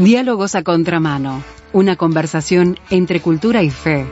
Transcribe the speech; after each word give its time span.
Diálogos 0.00 0.54
a 0.54 0.62
contramano. 0.62 1.42
Una 1.74 1.96
conversación 1.96 2.78
entre 2.88 3.20
cultura 3.20 3.62
y 3.62 3.68
fe. 3.68 4.06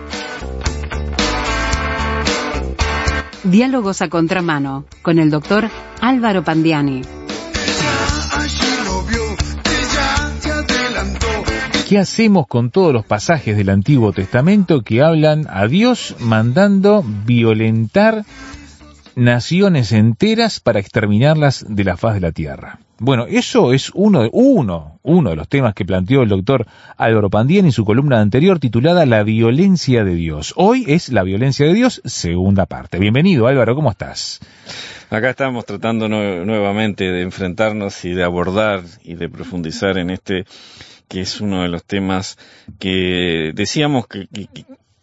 Diálogos 3.43 4.03
a 4.03 4.11
contramano 4.11 4.85
con 5.01 5.19
el 5.19 5.31
doctor 5.31 5.71
Álvaro 6.03 6.45
Pandiani. 6.45 7.01
¿Qué 11.89 11.99
hacemos 11.99 12.47
con 12.47 12.71
todos 12.71 12.93
los 12.93 13.07
pasajes 13.07 13.57
del 13.57 13.71
Antiguo 13.71 14.13
Testamento 14.13 14.83
que 14.83 15.01
hablan 15.01 15.47
a 15.49 15.69
Dios 15.69 16.17
mandando 16.21 17.03
violentar 17.25 18.27
naciones 19.17 19.93
enteras 19.93 20.61
para 20.61 20.81
exterminarlas 20.81 21.65
de 21.67 21.85
la 21.85 21.97
faz 21.97 22.13
de 22.13 22.21
la 22.21 22.33
tierra? 22.33 22.79
Bueno, 23.01 23.27
eso 23.29 23.73
es 23.73 23.93
uno 23.95 24.23
de, 24.23 24.31
uno, 24.33 24.99
uno 25.05 25.31
de 25.31 25.37
los 25.37 25.49
temas 25.49 25.73
que 25.73 25.85
planteó 25.85 26.23
el 26.23 26.29
doctor 26.29 26.67
Álvaro 26.97 27.31
Pandien 27.31 27.65
en 27.67 27.71
su 27.71 27.85
columna 27.85 28.21
anterior 28.21 28.59
titulada 28.59 29.07
La 29.07 29.23
violencia 29.23 30.03
de 30.03 30.17
Dios. 30.17 30.53
Hoy 30.57 30.85
es 30.89 31.11
La 31.11 31.23
violencia 31.23 31.65
de 31.65 31.75
Dios, 31.75 32.03
segunda 32.05 32.67
parte. 32.67 32.99
Bienvenido 32.99 33.47
Álvaro, 33.47 33.77
¿cómo 33.77 33.93
estás? 33.93 34.41
Acá 35.11 35.31
estamos 35.31 35.65
tratando 35.65 36.09
nuevamente 36.09 37.05
de 37.05 37.23
enfrentarnos 37.23 38.05
y 38.05 38.15
de 38.15 38.25
abordar 38.25 38.83
y 39.05 39.15
de 39.15 39.29
profundizar 39.29 39.97
en 39.97 40.11
este 40.11 40.45
que 41.07 41.21
es 41.21 41.41
uno 41.41 41.63
de 41.63 41.69
los 41.69 41.85
temas 41.85 42.37
que 42.81 43.53
decíamos 43.55 44.09
que, 44.09 44.29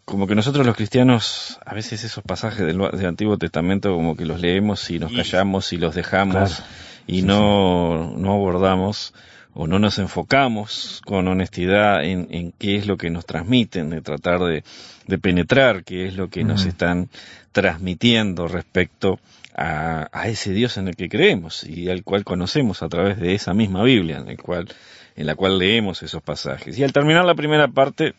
como 0.03 0.27
que 0.27 0.35
nosotros 0.35 0.65
los 0.65 0.75
cristianos, 0.75 1.59
a 1.65 1.73
veces 1.73 2.03
esos 2.03 2.23
pasajes 2.25 2.65
del, 2.65 2.79
Antiguo 3.05 3.37
Testamento 3.37 3.95
como 3.95 4.17
que 4.17 4.25
los 4.25 4.41
leemos 4.41 4.89
y 4.91 4.99
nos 4.99 5.13
callamos 5.13 5.71
y 5.71 5.77
los 5.77 5.95
dejamos 5.95 6.61
y 7.07 7.21
no, 7.21 8.13
no 8.17 8.33
abordamos 8.33 9.13
o 9.53 9.67
no 9.67 9.79
nos 9.79 9.99
enfocamos 9.99 11.01
con 11.05 11.27
honestidad 11.27 12.03
en, 12.03 12.27
en, 12.29 12.51
qué 12.51 12.75
es 12.75 12.87
lo 12.87 12.97
que 12.97 13.09
nos 13.09 13.25
transmiten, 13.25 13.89
de 13.89 14.01
tratar 14.01 14.41
de, 14.41 14.63
de 15.07 15.17
penetrar 15.17 15.83
qué 15.85 16.07
es 16.07 16.15
lo 16.15 16.29
que 16.29 16.43
nos 16.43 16.65
están 16.65 17.09
transmitiendo 17.53 18.49
respecto 18.49 19.17
a, 19.55 20.09
a, 20.11 20.27
ese 20.27 20.51
Dios 20.51 20.77
en 20.77 20.89
el 20.89 20.97
que 20.97 21.07
creemos 21.07 21.63
y 21.63 21.89
al 21.89 22.03
cual 22.03 22.25
conocemos 22.25 22.83
a 22.83 22.89
través 22.89 23.17
de 23.17 23.33
esa 23.33 23.53
misma 23.53 23.83
Biblia 23.83 24.17
en, 24.17 24.27
el 24.27 24.37
cual, 24.37 24.67
en 25.15 25.25
la 25.25 25.35
cual 25.35 25.57
leemos 25.57 26.03
esos 26.03 26.21
pasajes. 26.21 26.77
Y 26.77 26.83
al 26.83 26.91
terminar 26.91 27.23
la 27.23 27.35
primera 27.35 27.69
parte 27.69 28.13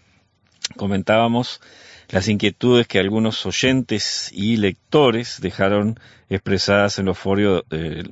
comentábamos 0.76 1.60
las 2.08 2.28
inquietudes 2.28 2.86
que 2.86 2.98
algunos 2.98 3.44
oyentes 3.46 4.30
y 4.32 4.56
lectores 4.56 5.40
dejaron 5.40 5.98
expresadas 6.28 6.98
en 6.98 7.06
los 7.06 7.18
foros, 7.18 7.64
eh, 7.70 8.04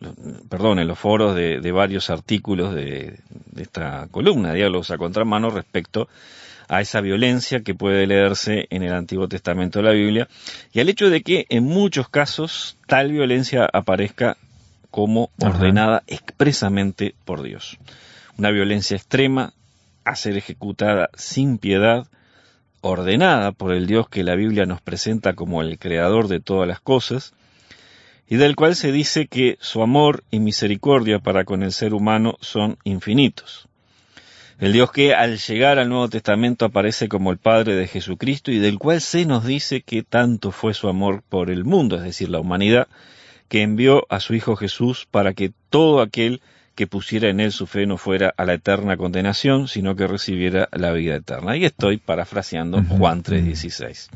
perdón, 0.48 0.78
en 0.78 0.88
los 0.88 0.98
foros 0.98 1.34
de, 1.34 1.72
varios 1.72 2.10
artículos 2.10 2.74
de, 2.74 3.18
esta 3.56 4.08
columna, 4.10 4.52
Diálogos 4.52 4.90
a 4.90 4.98
Contramano, 4.98 5.50
respecto 5.50 6.08
a 6.68 6.80
esa 6.80 7.00
violencia 7.00 7.60
que 7.60 7.74
puede 7.74 8.06
leerse 8.06 8.66
en 8.70 8.82
el 8.82 8.92
Antiguo 8.92 9.28
Testamento 9.28 9.80
de 9.80 9.84
la 9.84 9.92
Biblia 9.92 10.28
y 10.72 10.80
al 10.80 10.88
hecho 10.88 11.10
de 11.10 11.22
que 11.22 11.46
en 11.50 11.64
muchos 11.64 12.08
casos 12.08 12.78
tal 12.86 13.12
violencia 13.12 13.68
aparezca 13.70 14.36
como 14.90 15.30
ordenada 15.40 16.04
expresamente 16.06 17.14
por 17.24 17.42
Dios. 17.42 17.78
Una 18.38 18.50
violencia 18.50 18.96
extrema 18.96 19.52
a 20.04 20.16
ser 20.16 20.36
ejecutada 20.36 21.10
sin 21.14 21.58
piedad, 21.58 22.06
ordenada 22.84 23.52
por 23.52 23.72
el 23.72 23.86
Dios 23.86 24.08
que 24.08 24.22
la 24.24 24.34
Biblia 24.34 24.66
nos 24.66 24.82
presenta 24.82 25.32
como 25.32 25.62
el 25.62 25.78
creador 25.78 26.28
de 26.28 26.38
todas 26.38 26.68
las 26.68 26.80
cosas, 26.80 27.32
y 28.28 28.36
del 28.36 28.56
cual 28.56 28.76
se 28.76 28.92
dice 28.92 29.26
que 29.26 29.56
su 29.60 29.82
amor 29.82 30.22
y 30.30 30.38
misericordia 30.38 31.18
para 31.18 31.44
con 31.44 31.62
el 31.62 31.72
ser 31.72 31.94
humano 31.94 32.36
son 32.40 32.76
infinitos. 32.84 33.68
El 34.58 34.72
Dios 34.72 34.92
que 34.92 35.14
al 35.14 35.38
llegar 35.38 35.78
al 35.78 35.88
Nuevo 35.88 36.08
Testamento 36.08 36.66
aparece 36.66 37.08
como 37.08 37.32
el 37.32 37.38
Padre 37.38 37.74
de 37.74 37.88
Jesucristo 37.88 38.52
y 38.52 38.58
del 38.58 38.78
cual 38.78 39.00
se 39.00 39.24
nos 39.24 39.44
dice 39.44 39.80
que 39.80 40.02
tanto 40.02 40.52
fue 40.52 40.74
su 40.74 40.88
amor 40.88 41.22
por 41.28 41.50
el 41.50 41.64
mundo, 41.64 41.96
es 41.96 42.02
decir, 42.02 42.28
la 42.28 42.38
humanidad, 42.38 42.86
que 43.48 43.62
envió 43.62 44.06
a 44.10 44.20
su 44.20 44.34
Hijo 44.34 44.56
Jesús 44.56 45.06
para 45.10 45.32
que 45.32 45.52
todo 45.70 46.00
aquel 46.00 46.40
que 46.74 46.86
pusiera 46.86 47.28
en 47.28 47.40
él 47.40 47.52
su 47.52 47.66
fe 47.66 47.86
no 47.86 47.96
fuera 47.96 48.34
a 48.36 48.44
la 48.44 48.54
eterna 48.54 48.96
condenación, 48.96 49.68
sino 49.68 49.94
que 49.96 50.06
recibiera 50.06 50.68
la 50.72 50.92
vida 50.92 51.16
eterna. 51.16 51.56
Y 51.56 51.64
estoy 51.64 51.98
parafraseando 51.98 52.82
Juan 52.82 53.22
3:16. 53.22 54.08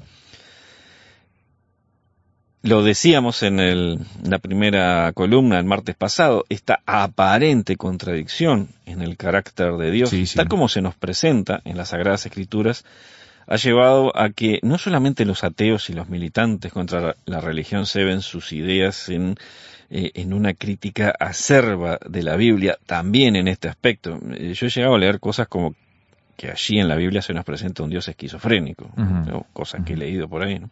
Lo 2.62 2.82
decíamos 2.82 3.44
en, 3.44 4.06
la 4.24 4.38
primera 4.40 5.12
columna 5.12 5.60
el 5.60 5.64
martes 5.64 5.94
pasado, 5.94 6.44
esta 6.48 6.80
aparente 6.86 7.76
contradicción 7.76 8.70
en 8.84 9.00
el 9.00 9.16
carácter 9.16 9.76
de 9.76 9.92
Dios, 9.92 10.12
tal 10.34 10.48
como 10.48 10.68
se 10.68 10.82
nos 10.82 10.96
presenta 10.96 11.62
en 11.64 11.76
las 11.76 11.90
Sagradas 11.90 12.26
Escrituras, 12.26 12.84
ha 13.46 13.56
llevado 13.56 14.12
a 14.18 14.30
que 14.30 14.58
no 14.62 14.76
solamente 14.76 15.24
los 15.24 15.44
ateos 15.44 15.88
y 15.88 15.92
los 15.92 16.08
militantes 16.08 16.72
contra 16.72 17.14
la 17.24 17.40
religión 17.40 17.86
se 17.86 18.02
ven 18.02 18.22
sus 18.22 18.52
ideas 18.52 19.08
en 19.08 19.36
eh, 19.90 20.12
en 20.14 20.34
una 20.34 20.54
crítica 20.54 21.14
acerba 21.18 21.98
de 22.06 22.22
la 22.22 22.36
Biblia, 22.36 22.78
también 22.84 23.36
en 23.36 23.48
este 23.48 23.68
aspecto. 23.68 24.18
Eh, 24.32 24.52
yo 24.54 24.66
he 24.66 24.70
llegado 24.70 24.94
a 24.94 24.98
leer 24.98 25.18
cosas 25.18 25.48
como 25.48 25.74
que 26.36 26.50
allí 26.50 26.78
en 26.78 26.88
la 26.88 26.94
Biblia 26.94 27.22
se 27.22 27.32
nos 27.32 27.44
presenta 27.44 27.82
un 27.82 27.90
Dios 27.90 28.06
esquizofrénico, 28.06 28.90
cosas 29.52 29.84
que 29.84 29.94
he 29.94 29.96
leído 29.96 30.28
por 30.28 30.42
ahí, 30.42 30.58
¿no? 30.58 30.70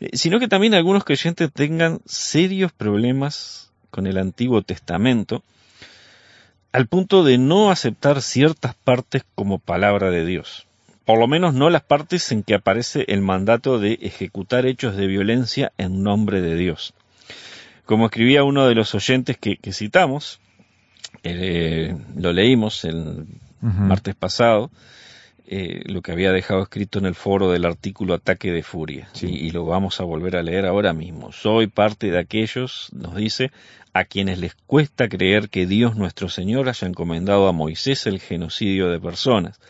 Eh, 0.00 0.10
sino 0.14 0.38
que 0.38 0.48
también 0.48 0.74
algunos 0.74 1.04
creyentes 1.04 1.52
tengan 1.52 2.00
serios 2.06 2.72
problemas 2.72 3.70
con 3.90 4.06
el 4.06 4.18
Antiguo 4.18 4.62
Testamento, 4.62 5.42
al 6.72 6.86
punto 6.86 7.24
de 7.24 7.38
no 7.38 7.70
aceptar 7.70 8.22
ciertas 8.22 8.74
partes 8.74 9.24
como 9.34 9.58
palabra 9.58 10.10
de 10.10 10.24
Dios. 10.24 10.66
Por 11.04 11.18
lo 11.18 11.26
menos 11.26 11.54
no 11.54 11.70
las 11.70 11.82
partes 11.82 12.30
en 12.32 12.42
que 12.42 12.54
aparece 12.54 13.04
el 13.08 13.22
mandato 13.22 13.78
de 13.78 13.98
ejecutar 14.02 14.66
hechos 14.66 14.94
de 14.96 15.06
violencia 15.06 15.72
en 15.78 16.02
nombre 16.02 16.40
de 16.40 16.54
Dios. 16.54 16.94
Como 17.88 18.04
escribía 18.04 18.44
uno 18.44 18.66
de 18.66 18.74
los 18.74 18.94
oyentes 18.94 19.38
que, 19.38 19.58
citamos, 19.72 20.40
eh, 21.22 21.96
lo 22.16 22.34
leímos 22.34 22.84
el 22.84 23.24
martes 23.62 24.14
pasado, 24.14 24.70
eh, 25.46 25.84
lo 25.86 26.02
que 26.02 26.12
había 26.12 26.30
dejado 26.30 26.62
escrito 26.62 26.98
en 26.98 27.06
el 27.06 27.14
foro 27.14 27.50
del 27.50 27.64
artículo 27.64 28.12
Ataque 28.12 28.52
de 28.52 28.62
Furia, 28.62 29.08
y, 29.22 29.50
lo 29.52 29.64
vamos 29.64 30.02
a 30.02 30.04
volver 30.04 30.36
a 30.36 30.42
leer 30.42 30.66
ahora 30.66 30.92
mismo. 30.92 31.32
Soy 31.32 31.66
parte 31.66 32.10
de 32.10 32.18
aquellos, 32.18 32.90
nos 32.92 33.16
dice, 33.16 33.52
a 33.94 34.04
quienes 34.04 34.38
les 34.38 34.54
cuesta 34.54 35.08
creer 35.08 35.48
que 35.48 35.66
Dios 35.66 35.96
nuestro 35.96 36.28
Señor 36.28 36.68
haya 36.68 36.86
encomendado 36.86 37.48
a 37.48 37.52
Moisés 37.52 38.06
el 38.06 38.20
genocidio 38.20 38.90
de 38.90 39.00
personas. 39.00 39.62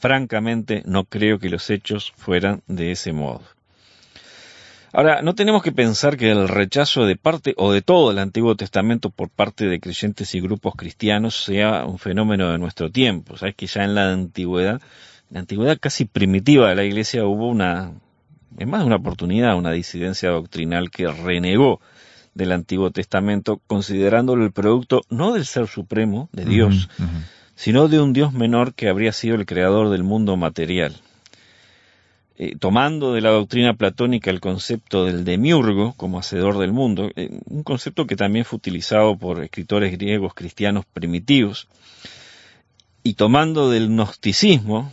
Francamente, 0.00 0.82
no 0.84 1.04
creo 1.04 1.38
que 1.38 1.48
los 1.48 1.70
hechos 1.70 2.12
fueran 2.16 2.62
de 2.66 2.90
ese 2.90 3.12
modo. 3.12 3.42
Ahora, 4.94 5.22
no 5.22 5.34
tenemos 5.34 5.62
que 5.62 5.72
pensar 5.72 6.18
que 6.18 6.30
el 6.30 6.48
rechazo 6.48 7.06
de 7.06 7.16
parte 7.16 7.54
o 7.56 7.72
de 7.72 7.80
todo 7.80 8.10
el 8.10 8.18
Antiguo 8.18 8.56
Testamento 8.56 9.08
por 9.08 9.30
parte 9.30 9.66
de 9.66 9.80
creyentes 9.80 10.34
y 10.34 10.40
grupos 10.40 10.74
cristianos 10.76 11.44
sea 11.44 11.86
un 11.86 11.98
fenómeno 11.98 12.52
de 12.52 12.58
nuestro 12.58 12.90
tiempo. 12.90 13.38
Sabes 13.38 13.54
que 13.54 13.66
ya 13.66 13.84
en 13.84 13.94
la 13.94 14.12
antigüedad, 14.12 14.82
la 15.30 15.40
antigüedad 15.40 15.78
casi 15.80 16.04
primitiva 16.04 16.68
de 16.68 16.74
la 16.74 16.84
Iglesia 16.84 17.24
hubo 17.24 17.48
una, 17.48 17.92
en 18.58 18.68
más 18.68 18.80
de 18.80 18.86
una 18.86 18.96
oportunidad, 18.96 19.56
una 19.56 19.72
disidencia 19.72 20.28
doctrinal 20.28 20.90
que 20.90 21.06
renegó 21.06 21.80
del 22.34 22.52
Antiguo 22.52 22.90
Testamento, 22.90 23.62
considerándolo 23.66 24.44
el 24.44 24.52
producto 24.52 25.00
no 25.08 25.32
del 25.32 25.46
ser 25.46 25.68
supremo, 25.68 26.28
de 26.32 26.44
Dios, 26.44 26.90
sino 27.54 27.88
de 27.88 27.98
un 27.98 28.12
Dios 28.12 28.34
menor 28.34 28.74
que 28.74 28.90
habría 28.90 29.12
sido 29.12 29.36
el 29.36 29.46
creador 29.46 29.88
del 29.88 30.02
mundo 30.02 30.36
material. 30.36 30.96
Eh, 32.36 32.56
tomando 32.58 33.12
de 33.12 33.20
la 33.20 33.30
doctrina 33.30 33.74
platónica 33.74 34.30
el 34.30 34.40
concepto 34.40 35.04
del 35.04 35.24
demiurgo 35.24 35.92
como 35.96 36.18
hacedor 36.18 36.58
del 36.58 36.72
mundo, 36.72 37.10
eh, 37.14 37.28
un 37.44 37.62
concepto 37.62 38.06
que 38.06 38.16
también 38.16 38.46
fue 38.46 38.56
utilizado 38.56 39.16
por 39.16 39.42
escritores 39.42 39.92
griegos 39.92 40.32
cristianos 40.32 40.86
primitivos, 40.86 41.68
y 43.02 43.14
tomando 43.14 43.70
del 43.70 43.88
gnosticismo 43.88 44.90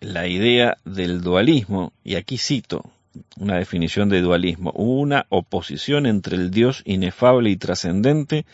la 0.00 0.26
idea 0.28 0.78
del 0.84 1.20
dualismo, 1.20 1.92
y 2.04 2.14
aquí 2.14 2.38
cito 2.38 2.90
una 3.38 3.56
definición 3.56 4.08
de 4.08 4.22
dualismo, 4.22 4.72
una 4.72 5.26
oposición 5.28 6.06
entre 6.06 6.36
el 6.36 6.50
Dios 6.50 6.82
inefable 6.86 7.50
y 7.50 7.56
trascendente 7.56 8.46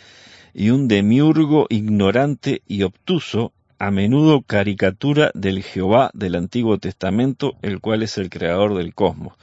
y 0.52 0.70
un 0.70 0.88
demiurgo 0.88 1.66
ignorante 1.70 2.62
y 2.66 2.82
obtuso 2.82 3.52
a 3.78 3.90
menudo 3.90 4.42
caricatura 4.42 5.30
del 5.34 5.62
Jehová 5.62 6.10
del 6.14 6.34
Antiguo 6.34 6.78
Testamento, 6.78 7.54
el 7.62 7.80
cual 7.80 8.02
es 8.02 8.18
el 8.18 8.30
creador 8.30 8.76
del 8.76 8.94
cosmos. 8.94 9.34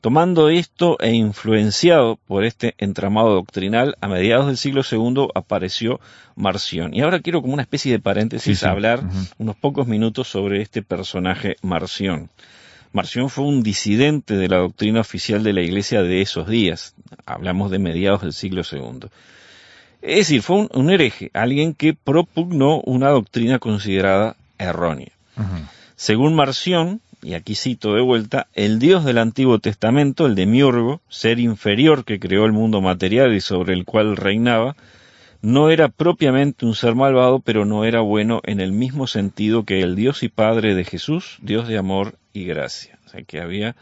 Tomando 0.00 0.50
esto 0.50 0.98
e 1.00 1.12
influenciado 1.12 2.18
por 2.26 2.44
este 2.44 2.74
entramado 2.76 3.32
doctrinal, 3.32 3.96
a 4.00 4.08
mediados 4.08 4.46
del 4.46 4.58
siglo 4.58 4.82
II 4.90 5.28
apareció 5.34 6.00
Marción. 6.36 6.92
Y 6.92 7.00
ahora 7.00 7.20
quiero 7.20 7.40
como 7.40 7.54
una 7.54 7.62
especie 7.62 7.92
de 7.92 8.00
paréntesis 8.00 8.64
hablar 8.64 9.02
unos 9.38 9.56
pocos 9.56 9.86
minutos 9.86 10.28
sobre 10.28 10.60
este 10.60 10.82
personaje 10.82 11.56
Marción. 11.62 12.28
Marción 12.92 13.30
fue 13.30 13.44
un 13.44 13.62
disidente 13.62 14.36
de 14.36 14.48
la 14.48 14.58
doctrina 14.58 15.00
oficial 15.00 15.42
de 15.42 15.52
la 15.52 15.62
Iglesia 15.62 16.02
de 16.02 16.20
esos 16.20 16.46
días. 16.46 16.94
Hablamos 17.26 17.70
de 17.70 17.78
mediados 17.78 18.22
del 18.22 18.32
siglo 18.32 18.62
II. 18.70 19.08
Es 20.04 20.16
decir, 20.16 20.42
fue 20.42 20.68
un, 20.70 20.90
hereje, 20.90 21.30
alguien 21.32 21.72
que 21.72 21.94
propugnó 21.94 22.80
una 22.82 23.08
doctrina 23.08 23.58
considerada 23.58 24.36
errónea. 24.58 25.12
Según 25.96 26.34
Marción, 26.34 27.00
y 27.22 27.32
aquí 27.32 27.54
cito 27.54 27.94
de 27.94 28.02
vuelta, 28.02 28.46
el 28.52 28.78
Dios 28.78 29.06
del 29.06 29.16
Antiguo 29.16 29.60
Testamento, 29.60 30.26
el 30.26 30.34
de 30.34 30.44
Miurgo, 30.44 31.00
ser 31.08 31.40
inferior 31.40 32.04
que 32.04 32.20
creó 32.20 32.44
el 32.44 32.52
mundo 32.52 32.82
material 32.82 33.32
y 33.32 33.40
sobre 33.40 33.72
el 33.72 33.86
cual 33.86 34.16
reinaba, 34.16 34.76
no 35.40 35.70
era 35.70 35.88
propiamente 35.88 36.66
un 36.66 36.74
ser 36.74 36.94
malvado, 36.94 37.40
pero 37.40 37.64
no 37.64 37.86
era 37.86 38.02
bueno 38.02 38.42
en 38.44 38.60
el 38.60 38.72
mismo 38.72 39.06
sentido 39.06 39.64
que 39.64 39.80
el 39.80 39.96
Dios 39.96 40.22
y 40.22 40.28
Padre 40.28 40.74
de 40.74 40.84
Jesús, 40.84 41.38
Dios 41.40 41.66
de 41.66 41.78
amor 41.78 42.18
y 42.34 42.44
gracia. 42.44 42.98
O 43.06 43.08
sea 43.08 43.22
que 43.22 43.40
había 43.40 43.74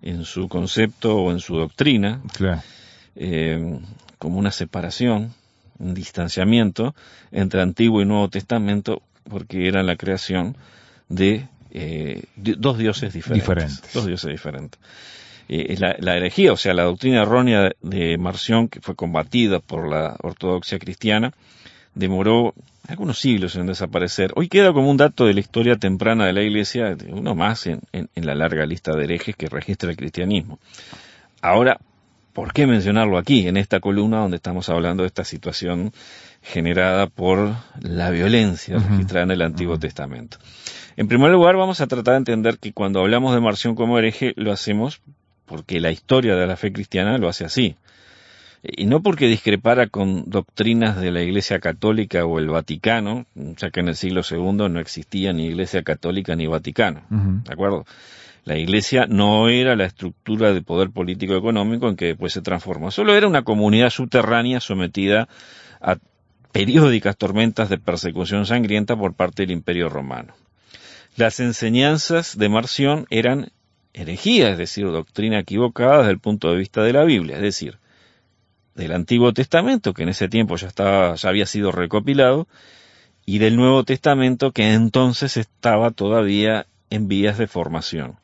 en 0.00 0.24
su 0.24 0.48
concepto 0.48 1.16
o 1.16 1.30
en 1.30 1.40
su 1.40 1.56
doctrina 1.56 2.22
eh, 3.16 3.80
como 4.18 4.38
una 4.38 4.50
separación, 4.50 5.34
un 5.78 5.94
distanciamiento 5.94 6.94
entre 7.30 7.62
Antiguo 7.62 8.02
y 8.02 8.04
Nuevo 8.04 8.28
Testamento, 8.28 9.02
porque 9.28 9.68
era 9.68 9.82
la 9.82 9.96
creación 9.96 10.56
de 11.08 11.48
eh, 11.70 12.24
dos 12.36 12.78
dioses 12.78 13.12
diferentes, 13.12 13.92
Dos 13.92 14.06
dioses 14.06 14.30
diferentes. 14.30 14.80
Eh, 15.48 15.76
la, 15.78 15.96
la, 15.98 16.16
herejía, 16.16 16.52
o 16.52 16.56
sea, 16.56 16.74
la 16.74 16.82
doctrina 16.82 17.22
errónea 17.22 17.72
de 17.80 18.18
Marción, 18.18 18.68
que 18.68 18.80
fue 18.80 18.94
combatida 18.94 19.60
por 19.60 19.88
la 19.88 20.16
ortodoxia 20.22 20.78
cristiana, 20.78 21.32
demoró 21.94 22.54
algunos 22.88 23.18
siglos 23.18 23.54
en 23.56 23.66
desaparecer. 23.66 24.32
Hoy 24.34 24.48
queda 24.48 24.72
como 24.72 24.90
un 24.90 24.96
dato 24.96 25.26
de 25.26 25.34
la 25.34 25.40
historia 25.40 25.76
temprana 25.76 26.26
de 26.26 26.32
la 26.32 26.42
Iglesia, 26.42 26.96
uno 27.10 27.34
más 27.34 27.66
en, 27.66 27.82
la 28.14 28.34
larga 28.34 28.64
lista 28.64 28.92
de 28.96 29.04
herejes 29.04 29.36
que 29.36 29.48
registra 29.48 29.90
el 29.90 29.96
cristianismo. 29.96 30.58
Ahora, 31.42 31.78
¿por 32.38 32.52
qué 32.52 32.68
mencionarlo 32.68 33.18
aquí, 33.18 33.48
en 33.48 33.56
esta 33.56 33.80
columna 33.80 34.18
donde 34.18 34.36
estamos 34.36 34.68
hablando 34.68 35.02
de 35.02 35.08
esta 35.08 35.24
situación 35.24 35.92
generada 36.40 37.08
por 37.08 37.56
la 37.80 38.10
violencia 38.10 38.78
registrada 38.78 39.24
en 39.24 39.32
el 39.32 39.42
Antiguo 39.42 39.76
Testamento? 39.76 40.38
En 40.96 41.08
primer 41.08 41.32
lugar, 41.32 41.56
vamos 41.56 41.80
a 41.80 41.88
tratar 41.88 42.12
de 42.12 42.18
entender 42.18 42.58
que 42.58 42.72
cuando 42.72 43.00
hablamos 43.00 43.34
de 43.34 43.40
Marción 43.40 43.74
como 43.74 43.98
hereje, 43.98 44.34
lo 44.36 44.52
hacemos 44.52 45.00
porque 45.46 45.80
la 45.80 45.90
historia 45.90 46.36
de 46.36 46.46
la 46.46 46.56
fe 46.56 46.72
cristiana 46.72 47.18
lo 47.18 47.28
hace 47.28 47.44
así. 47.44 47.74
Y 48.62 48.86
no 48.86 49.02
porque 49.02 49.26
discrepara 49.26 49.88
con 49.88 50.30
doctrinas 50.30 51.00
de 51.00 51.10
la 51.10 51.22
Iglesia 51.22 51.58
Católica 51.58 52.24
o 52.24 52.38
el 52.38 52.46
Vaticano, 52.46 53.26
ya 53.34 53.70
que 53.70 53.80
en 53.80 53.88
el 53.88 53.96
siglo 53.96 54.20
II 54.30 54.68
no 54.70 54.78
existía 54.78 55.32
ni 55.32 55.46
Iglesia 55.46 55.82
Católica 55.82 56.36
ni 56.36 56.46
Vaticano, 56.46 57.02
¿de 57.10 57.52
acuerdo? 57.52 57.84
La 58.48 58.56
Iglesia 58.56 59.04
no 59.06 59.50
era 59.50 59.76
la 59.76 59.84
estructura 59.84 60.54
de 60.54 60.62
poder 60.62 60.88
político 60.88 61.36
económico 61.36 61.86
en 61.86 61.96
que 61.96 62.06
después 62.06 62.32
se 62.32 62.40
transformó, 62.40 62.90
solo 62.90 63.14
era 63.14 63.28
una 63.28 63.42
comunidad 63.42 63.90
subterránea 63.90 64.58
sometida 64.60 65.28
a 65.82 65.98
periódicas 66.50 67.18
tormentas 67.18 67.68
de 67.68 67.76
persecución 67.76 68.46
sangrienta 68.46 68.96
por 68.96 69.12
parte 69.12 69.42
del 69.42 69.50
Imperio 69.50 69.90
Romano. 69.90 70.32
Las 71.14 71.40
enseñanzas 71.40 72.38
de 72.38 72.48
Marción 72.48 73.04
eran 73.10 73.52
herejía, 73.92 74.48
es 74.48 74.56
decir, 74.56 74.86
doctrina 74.86 75.40
equivocada 75.40 75.98
desde 75.98 76.12
el 76.12 76.18
punto 76.18 76.50
de 76.50 76.56
vista 76.56 76.82
de 76.82 76.94
la 76.94 77.04
Biblia, 77.04 77.36
es 77.36 77.42
decir, 77.42 77.76
del 78.74 78.92
Antiguo 78.92 79.34
Testamento, 79.34 79.92
que 79.92 80.04
en 80.04 80.08
ese 80.08 80.26
tiempo 80.26 80.56
ya 80.56 80.70
había 81.22 81.44
sido 81.44 81.70
recopilado, 81.70 82.48
y 83.26 83.40
del 83.40 83.56
Nuevo 83.56 83.84
Testamento, 83.84 84.52
que 84.52 84.72
entonces 84.72 85.36
estaba 85.36 85.90
todavía 85.90 86.64
en 86.88 87.08
vías 87.08 87.36
de 87.36 87.46
formación. 87.46 88.16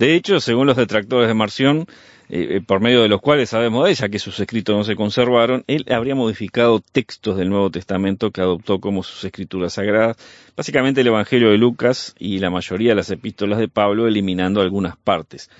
De 0.00 0.14
hecho, 0.14 0.40
según 0.40 0.66
los 0.66 0.78
detractores 0.78 1.28
de 1.28 1.34
Marción, 1.34 1.84
eh, 2.30 2.56
eh, 2.56 2.60
por 2.66 2.80
medio 2.80 3.02
de 3.02 3.08
los 3.08 3.20
cuales 3.20 3.50
sabemos 3.50 3.84
de 3.84 3.90
ella 3.90 4.08
que 4.08 4.18
sus 4.18 4.40
escritos 4.40 4.74
no 4.74 4.82
se 4.82 4.96
conservaron, 4.96 5.62
él 5.66 5.84
habría 5.90 6.14
modificado 6.14 6.80
textos 6.80 7.36
del 7.36 7.50
Nuevo 7.50 7.70
Testamento 7.70 8.30
que 8.30 8.40
adoptó 8.40 8.80
como 8.80 9.02
sus 9.02 9.22
escrituras 9.24 9.74
sagradas, 9.74 10.16
básicamente 10.56 11.02
el 11.02 11.08
Evangelio 11.08 11.50
de 11.50 11.58
Lucas 11.58 12.14
y 12.18 12.38
la 12.38 12.48
mayoría 12.48 12.92
de 12.92 12.94
las 12.94 13.10
epístolas 13.10 13.58
de 13.58 13.68
Pablo, 13.68 14.08
eliminando 14.08 14.62
algunas 14.62 14.96
partes. 14.96 15.50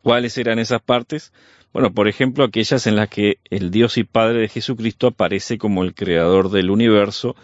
¿Cuáles 0.00 0.38
eran 0.38 0.60
esas 0.60 0.80
partes? 0.80 1.32
Bueno, 1.72 1.92
por 1.92 2.06
ejemplo, 2.06 2.44
aquellas 2.44 2.86
en 2.86 2.94
las 2.94 3.08
que 3.08 3.38
el 3.50 3.72
Dios 3.72 3.98
y 3.98 4.04
Padre 4.04 4.42
de 4.42 4.48
Jesucristo 4.48 5.08
aparece 5.08 5.58
como 5.58 5.82
el 5.82 5.92
creador 5.94 6.52
del 6.52 6.70
universo, 6.70 7.34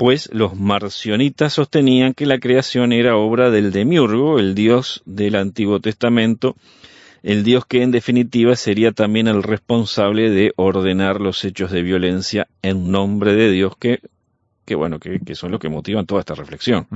pues 0.00 0.30
los 0.32 0.58
marcionitas 0.58 1.52
sostenían 1.52 2.14
que 2.14 2.24
la 2.24 2.38
creación 2.38 2.90
era 2.94 3.16
obra 3.18 3.50
del 3.50 3.70
demiurgo, 3.70 4.38
el 4.38 4.54
Dios 4.54 5.02
del 5.04 5.36
Antiguo 5.36 5.78
Testamento, 5.78 6.56
el 7.22 7.44
Dios 7.44 7.66
que 7.66 7.82
en 7.82 7.90
definitiva 7.90 8.56
sería 8.56 8.92
también 8.92 9.28
el 9.28 9.42
responsable 9.42 10.30
de 10.30 10.54
ordenar 10.56 11.20
los 11.20 11.44
hechos 11.44 11.70
de 11.70 11.82
violencia 11.82 12.48
en 12.62 12.90
nombre 12.90 13.34
de 13.34 13.50
Dios, 13.50 13.76
que, 13.78 14.00
que 14.64 14.74
bueno, 14.74 14.98
que, 15.00 15.34
son 15.34 15.50
los 15.50 15.60
que 15.60 15.68
motivan 15.68 16.06
toda 16.06 16.20
esta 16.20 16.34
reflexión. 16.34 16.86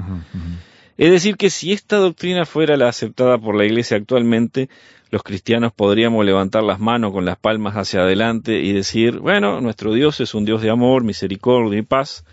Es 0.97 1.11
decir, 1.11 1.37
que 1.37 1.51
si 1.51 1.73
esta 1.73 1.99
doctrina 1.99 2.47
fuera 2.47 2.79
la 2.79 2.89
aceptada 2.89 3.37
por 3.37 3.55
la 3.55 3.67
Iglesia 3.67 3.99
actualmente, 3.99 4.71
los 5.11 5.23
cristianos 5.23 5.75
podríamos 5.75 6.25
levantar 6.25 6.63
las 6.63 6.81
manos 6.81 7.13
con 7.13 7.27
las 7.27 7.37
palmas 7.37 7.75
hacia 7.75 8.01
adelante 8.01 8.61
y 8.61 8.73
decir, 8.73 9.19
bueno, 9.19 9.61
nuestro 9.61 9.93
Dios 9.93 10.21
es 10.21 10.33
un 10.33 10.47
Dios 10.47 10.63
de 10.63 10.71
amor, 10.71 11.05
misericordia 11.05 11.81
y 11.81 11.83
paz, 11.83 12.25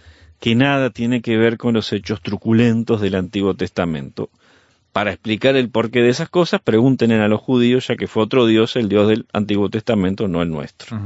que 0.42 0.56
nada 0.56 0.90
tiene 0.90 1.22
que 1.22 1.38
ver 1.38 1.58
con 1.58 1.76
los 1.76 1.94
hechos 1.94 2.20
truculentos 2.22 3.00
del 3.00 3.16
Antiguo 3.16 3.54
Testamento 3.54 4.30
para 4.92 5.12
explicar 5.12 5.56
el 5.56 5.70
porqué 5.70 6.02
de 6.02 6.10
esas 6.10 6.30
cosas, 6.30 6.60
pregúntenle 6.60 7.22
a 7.22 7.28
los 7.28 7.40
judíos, 7.40 7.88
ya 7.88 7.96
que 7.96 8.08
fue 8.08 8.24
otro 8.24 8.48
Dios, 8.48 8.76
el 8.76 8.90
Dios 8.90 9.08
del 9.08 9.26
Antiguo 9.32 9.70
Testamento, 9.70 10.28
no 10.28 10.42
el 10.42 10.50
nuestro. 10.50 11.00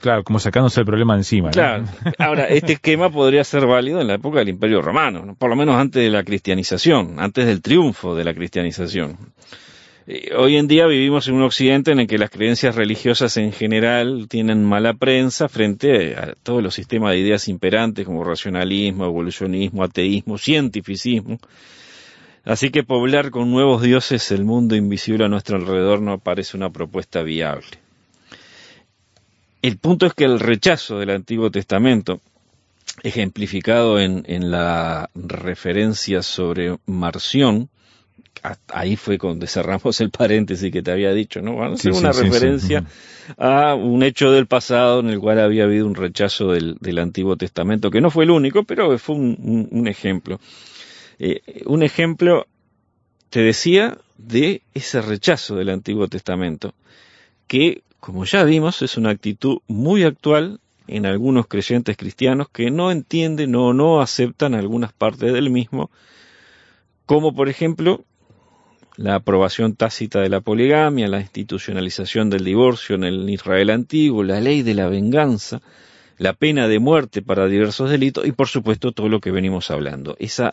Claro, 0.00 0.22
como 0.22 0.38
sacándose 0.38 0.80
el 0.80 0.86
problema 0.86 1.16
encima. 1.16 1.50
Claro. 1.50 1.84
Ahora, 2.18 2.44
este 2.44 2.74
esquema 2.74 3.10
podría 3.10 3.42
ser 3.42 3.66
válido 3.66 4.00
en 4.00 4.06
la 4.06 4.14
época 4.14 4.38
del 4.38 4.50
Imperio 4.50 4.82
Romano, 4.82 5.34
por 5.36 5.48
lo 5.48 5.56
menos 5.56 5.76
antes 5.76 6.02
de 6.02 6.10
la 6.10 6.22
cristianización, 6.22 7.18
antes 7.18 7.46
del 7.46 7.62
triunfo 7.62 8.14
de 8.14 8.24
la 8.24 8.34
cristianización. 8.34 9.16
Eh, 10.06 10.32
hoy 10.36 10.56
en 10.56 10.68
día 10.68 10.86
vivimos 10.86 11.28
en 11.28 11.34
un 11.34 11.42
occidente 11.42 11.92
en 11.92 12.00
el 12.00 12.06
que 12.06 12.18
las 12.18 12.30
creencias 12.30 12.74
religiosas 12.74 13.36
en 13.36 13.52
general 13.52 14.26
tienen 14.28 14.64
mala 14.64 14.94
prensa 14.94 15.48
frente 15.48 16.16
a 16.16 16.34
todos 16.42 16.62
los 16.62 16.74
sistemas 16.74 17.12
de 17.12 17.18
ideas 17.18 17.48
imperantes 17.48 18.06
como 18.06 18.24
racionalismo, 18.24 19.04
evolucionismo, 19.04 19.84
ateísmo, 19.84 20.38
cientificismo, 20.38 21.38
Así 22.44 22.70
que 22.70 22.82
poblar 22.82 23.30
con 23.30 23.50
nuevos 23.50 23.82
dioses 23.82 24.30
el 24.32 24.44
mundo 24.44 24.74
invisible 24.74 25.24
a 25.24 25.28
nuestro 25.28 25.56
alrededor 25.56 26.00
no 26.00 26.18
parece 26.18 26.56
una 26.56 26.70
propuesta 26.70 27.22
viable. 27.22 27.78
El 29.62 29.76
punto 29.76 30.06
es 30.06 30.14
que 30.14 30.24
el 30.24 30.40
rechazo 30.40 30.98
del 30.98 31.10
Antiguo 31.10 31.50
Testamento, 31.50 32.20
ejemplificado 33.02 34.00
en, 34.00 34.50
la 34.50 35.10
referencia 35.14 36.22
sobre 36.22 36.78
Marción, 36.86 37.68
ahí 38.68 38.96
fue 38.96 39.18
donde 39.18 39.46
cerramos 39.46 40.00
el 40.00 40.10
paréntesis 40.10 40.72
que 40.72 40.82
te 40.82 40.90
había 40.90 41.12
dicho, 41.12 41.42
¿no? 41.42 41.56
Van 41.56 41.74
a 41.74 41.76
ser 41.76 41.92
una 41.92 42.12
referencia 42.12 42.84
a 43.36 43.74
un 43.74 44.02
hecho 44.02 44.30
del 44.30 44.46
pasado 44.46 45.00
en 45.00 45.10
el 45.10 45.20
cual 45.20 45.40
había 45.40 45.64
habido 45.64 45.86
un 45.86 45.94
rechazo 45.94 46.52
del, 46.52 46.98
Antiguo 46.98 47.36
Testamento, 47.36 47.90
que 47.90 48.00
no 48.00 48.10
fue 48.10 48.24
el 48.24 48.30
único, 48.30 48.64
pero 48.64 48.98
fue 48.98 49.16
un 49.16 49.86
ejemplo. 49.86 50.40
Eh, 51.22 51.42
un 51.66 51.82
ejemplo, 51.82 52.46
te 53.28 53.40
decía, 53.40 53.98
de 54.16 54.62
ese 54.72 55.02
rechazo 55.02 55.54
del 55.54 55.68
Antiguo 55.68 56.08
Testamento, 56.08 56.72
que, 57.46 57.82
como 58.00 58.24
ya 58.24 58.42
vimos, 58.44 58.80
es 58.80 58.96
una 58.96 59.10
actitud 59.10 59.58
muy 59.68 60.02
actual 60.04 60.60
en 60.86 61.04
algunos 61.04 61.46
creyentes 61.46 61.98
cristianos 61.98 62.48
que 62.48 62.70
no 62.70 62.90
entienden 62.90 63.54
o 63.54 63.74
no 63.74 64.00
aceptan 64.00 64.54
algunas 64.54 64.94
partes 64.94 65.32
del 65.34 65.50
mismo, 65.50 65.90
como 67.04 67.34
por 67.34 67.50
ejemplo 67.50 68.04
la 69.00 69.14
aprobación 69.14 69.76
tácita 69.76 70.20
de 70.20 70.28
la 70.28 70.42
poligamia, 70.42 71.08
la 71.08 71.20
institucionalización 71.20 72.28
del 72.28 72.44
divorcio 72.44 72.96
en 72.96 73.04
el 73.04 73.30
Israel 73.30 73.70
antiguo, 73.70 74.22
la 74.22 74.40
ley 74.40 74.62
de 74.62 74.74
la 74.74 74.88
venganza, 74.88 75.62
la 76.18 76.34
pena 76.34 76.68
de 76.68 76.80
muerte 76.80 77.22
para 77.22 77.46
diversos 77.46 77.88
delitos 77.88 78.26
y 78.26 78.32
por 78.32 78.48
supuesto 78.48 78.92
todo 78.92 79.08
lo 79.08 79.20
que 79.20 79.30
venimos 79.30 79.70
hablando. 79.70 80.16
Esa 80.18 80.52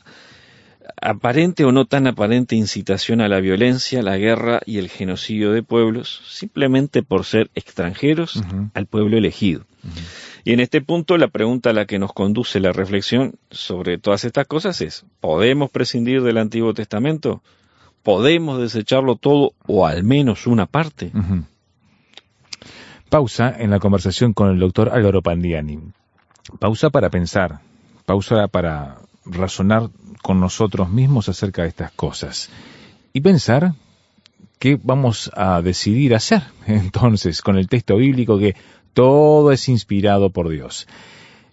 aparente 1.02 1.66
o 1.66 1.74
no 1.74 1.88
tan 1.88 2.08
aparente 2.08 2.56
incitación 2.56 3.20
a 3.20 3.28
la 3.28 3.42
violencia, 3.42 4.02
la 4.02 4.16
guerra 4.16 4.62
y 4.66 4.78
el 4.78 4.88
genocidio 4.88 5.52
de 5.52 5.62
pueblos, 5.62 6.22
simplemente 6.30 7.04
por 7.04 7.26
ser 7.26 7.50
extranjeros 7.54 8.42
al 8.74 8.86
pueblo 8.86 9.18
elegido. 9.18 9.66
Y 10.46 10.54
en 10.54 10.62
este 10.62 10.80
punto 10.80 11.18
la 11.18 11.28
pregunta 11.28 11.72
a 11.72 11.74
la 11.74 11.86
que 11.86 12.00
nos 12.00 12.14
conduce 12.14 12.62
la 12.62 12.72
reflexión 12.72 13.34
sobre 13.52 13.98
todas 13.98 14.24
estas 14.24 14.48
cosas 14.48 14.80
es, 14.80 15.06
¿podemos 15.20 15.70
prescindir 15.70 16.24
del 16.24 16.38
Antiguo 16.38 16.74
Testamento? 16.74 17.44
¿Podemos 18.08 18.62
desecharlo 18.62 19.18
todo 19.18 19.52
o 19.68 19.86
al 19.86 20.06
menos 20.06 20.48
una 20.48 20.66
parte? 20.66 21.12
Pausa 23.10 23.54
en 23.60 23.70
la 23.70 23.80
conversación 23.80 24.32
con 24.32 24.50
el 24.50 24.60
doctor 24.60 24.92
Álvaro 24.94 25.22
Pandiani. 25.22 25.78
Pausa 26.58 26.90
para 26.90 27.10
pensar, 27.10 27.60
pausa 28.06 28.48
para 28.48 29.00
razonar 29.26 29.90
con 30.24 30.40
nosotros 30.40 30.90
mismos 30.90 31.28
acerca 31.28 31.64
de 31.64 31.68
estas 31.68 31.92
cosas 31.92 32.50
y 33.12 33.20
pensar 33.20 33.74
qué 34.58 34.80
vamos 34.82 35.30
a 35.36 35.62
decidir 35.62 36.16
hacer 36.16 36.44
entonces 36.66 37.42
con 37.42 37.58
el 37.58 37.68
texto 37.68 37.98
bíblico 37.98 38.40
que 38.40 38.56
todo 38.94 39.52
es 39.52 39.68
inspirado 39.68 40.30
por 40.30 40.48
Dios. 40.48 40.88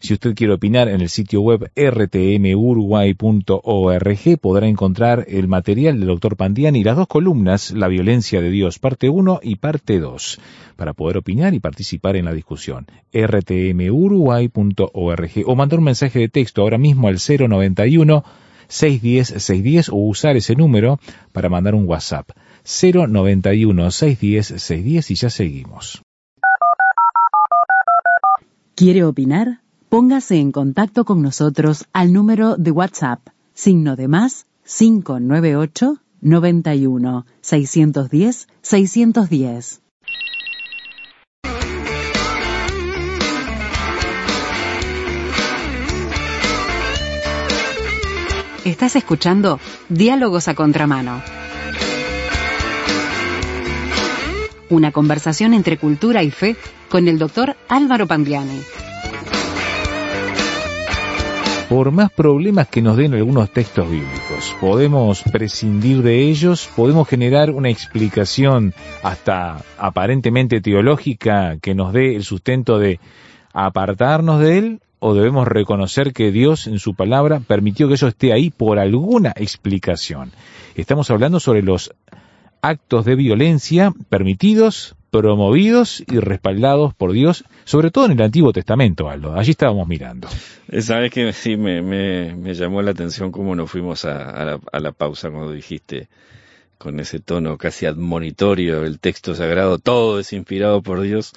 Si 0.05 0.13
usted 0.13 0.35
quiere 0.35 0.53
opinar 0.53 0.89
en 0.89 1.01
el 1.01 1.09
sitio 1.09 1.41
web 1.41 1.71
rtmuruguay.org 1.75 4.39
podrá 4.39 4.69
encontrar 4.69 5.25
el 5.27 5.49
material 5.49 5.99
del 5.99 6.09
doctor 6.09 6.37
Pandiani 6.37 6.81
y 6.81 6.85
las 6.85 6.99
dos 6.99 7.07
columnas, 7.07 7.71
La 7.71 7.89
violencia 7.89 8.43
de 8.43 8.51
Dios, 8.51 8.79
parte 8.79 9.09
1 9.09 9.41
y 9.43 9.57
parte 9.57 10.01
2, 10.01 10.41
para 10.77 10.93
poder 10.93 11.17
opinar 11.17 11.55
y 11.55 11.61
participar 11.61 12.17
en 12.17 12.27
la 12.27 12.35
discusión. 12.35 12.87
rtmuruguay.org 13.15 15.31
o 15.47 15.55
mandar 15.55 15.79
un 15.79 15.85
mensaje 15.87 16.19
de 16.19 16.29
texto 16.29 16.61
ahora 16.61 16.77
mismo 16.77 17.09
al 17.09 17.17
091 17.17 18.25
610 18.69 19.43
610 19.43 19.89
o 19.89 19.97
usar 19.97 20.37
ese 20.37 20.55
número 20.55 21.01
para 21.33 21.49
mandar 21.49 21.75
un 21.75 21.89
WhatsApp. 21.89 22.29
091 22.63 23.91
610 23.91 24.49
610 24.49 25.11
y 25.11 25.15
ya 25.15 25.31
seguimos. 25.31 26.03
¿Quiere 28.75 29.05
opinar? 29.05 29.64
Póngase 29.95 30.41
en 30.41 30.51
contacto 30.51 31.05
con 31.05 31.23
nosotros 31.23 31.85
al 31.93 32.13
número 32.13 32.57
de 32.57 32.73
WhatsApp, 32.73 33.29
signo 33.55 33.95
de 33.95 34.09
más 34.09 34.47
598 34.65 35.99
91 36.21 37.27
610 37.41 38.49
610. 38.61 39.83
Estás 48.65 48.97
escuchando 48.97 49.61
Diálogos 49.89 50.49
a 50.49 50.57
Contramano. 50.57 51.23
Una 54.71 54.91
conversación 54.91 55.55
entre 55.55 55.79
cultura 55.79 56.25
y 56.25 56.33
fe 56.33 56.57
con 56.89 57.07
el 57.07 57.21
doctor 57.21 57.55
Álvaro 57.69 58.09
Pandiani. 58.09 58.61
Por 61.75 61.91
más 61.91 62.13
problemas 62.13 62.69
que 62.69 62.81
nos 62.81 62.97
den 62.97 63.15
algunos 63.15 63.51
textos 63.51 63.91
bíblicos, 63.91 64.55
podemos 64.61 65.25
prescindir 65.25 66.03
de 66.03 66.21
ellos, 66.21 66.71
podemos 66.77 67.09
generar 67.09 67.51
una 67.51 67.69
explicación 67.69 68.73
hasta 69.03 69.61
aparentemente 69.77 70.61
teológica 70.61 71.57
que 71.61 71.75
nos 71.75 71.93
dé 71.93 72.15
el 72.15 72.23
sustento 72.23 72.79
de 72.79 73.01
apartarnos 73.53 74.39
de 74.39 74.59
él 74.59 74.81
o 75.01 75.15
debemos 75.15 75.49
reconocer 75.49 76.13
que 76.13 76.31
Dios 76.31 76.69
en 76.69 76.79
su 76.79 76.95
palabra 76.95 77.41
permitió 77.41 77.89
que 77.89 77.95
eso 77.95 78.07
esté 78.07 78.33
ahí 78.33 78.51
por 78.51 78.79
alguna 78.79 79.33
explicación. 79.35 80.31
Estamos 80.77 81.11
hablando 81.11 81.41
sobre 81.41 81.63
los 81.63 81.93
actos 82.63 83.05
de 83.05 83.17
violencia 83.17 83.93
permitidos, 84.09 84.95
promovidos 85.21 86.03
y 86.11 86.19
respaldados 86.19 86.93
por 86.93 87.13
Dios, 87.13 87.45
sobre 87.63 87.93
todo 87.93 88.07
en 88.07 88.13
el 88.13 88.23
Antiguo 88.23 88.53
Testamento, 88.53 89.09
Aldo. 89.09 89.37
Allí 89.37 89.53
estábamos 89.53 89.87
mirando. 89.87 90.29
Sabes 90.81 91.13
que 91.13 91.33
sí, 91.33 91.57
me, 91.57 92.35
llamó 92.55 92.83
la 92.83 92.91
atención 92.91 93.31
cómo 93.31 93.55
nos 93.55 93.71
fuimos 93.71 94.05
a, 94.07 94.45
la, 94.45 94.61
a 94.73 94.81
la 94.81 94.91
pausa 94.91 95.31
cuando 95.31 95.53
dijiste 95.53 96.09
con 96.79 96.99
ese 96.99 97.21
tono 97.21 97.57
casi 97.59 97.87
admonitorio, 97.87 98.85
el 98.85 98.99
texto 98.99 99.37
sagrado, 99.37 99.79
todo 99.79 100.19
es 100.19 100.33
inspirado 100.33 100.83
por 100.83 101.01
Dios, 101.01 101.33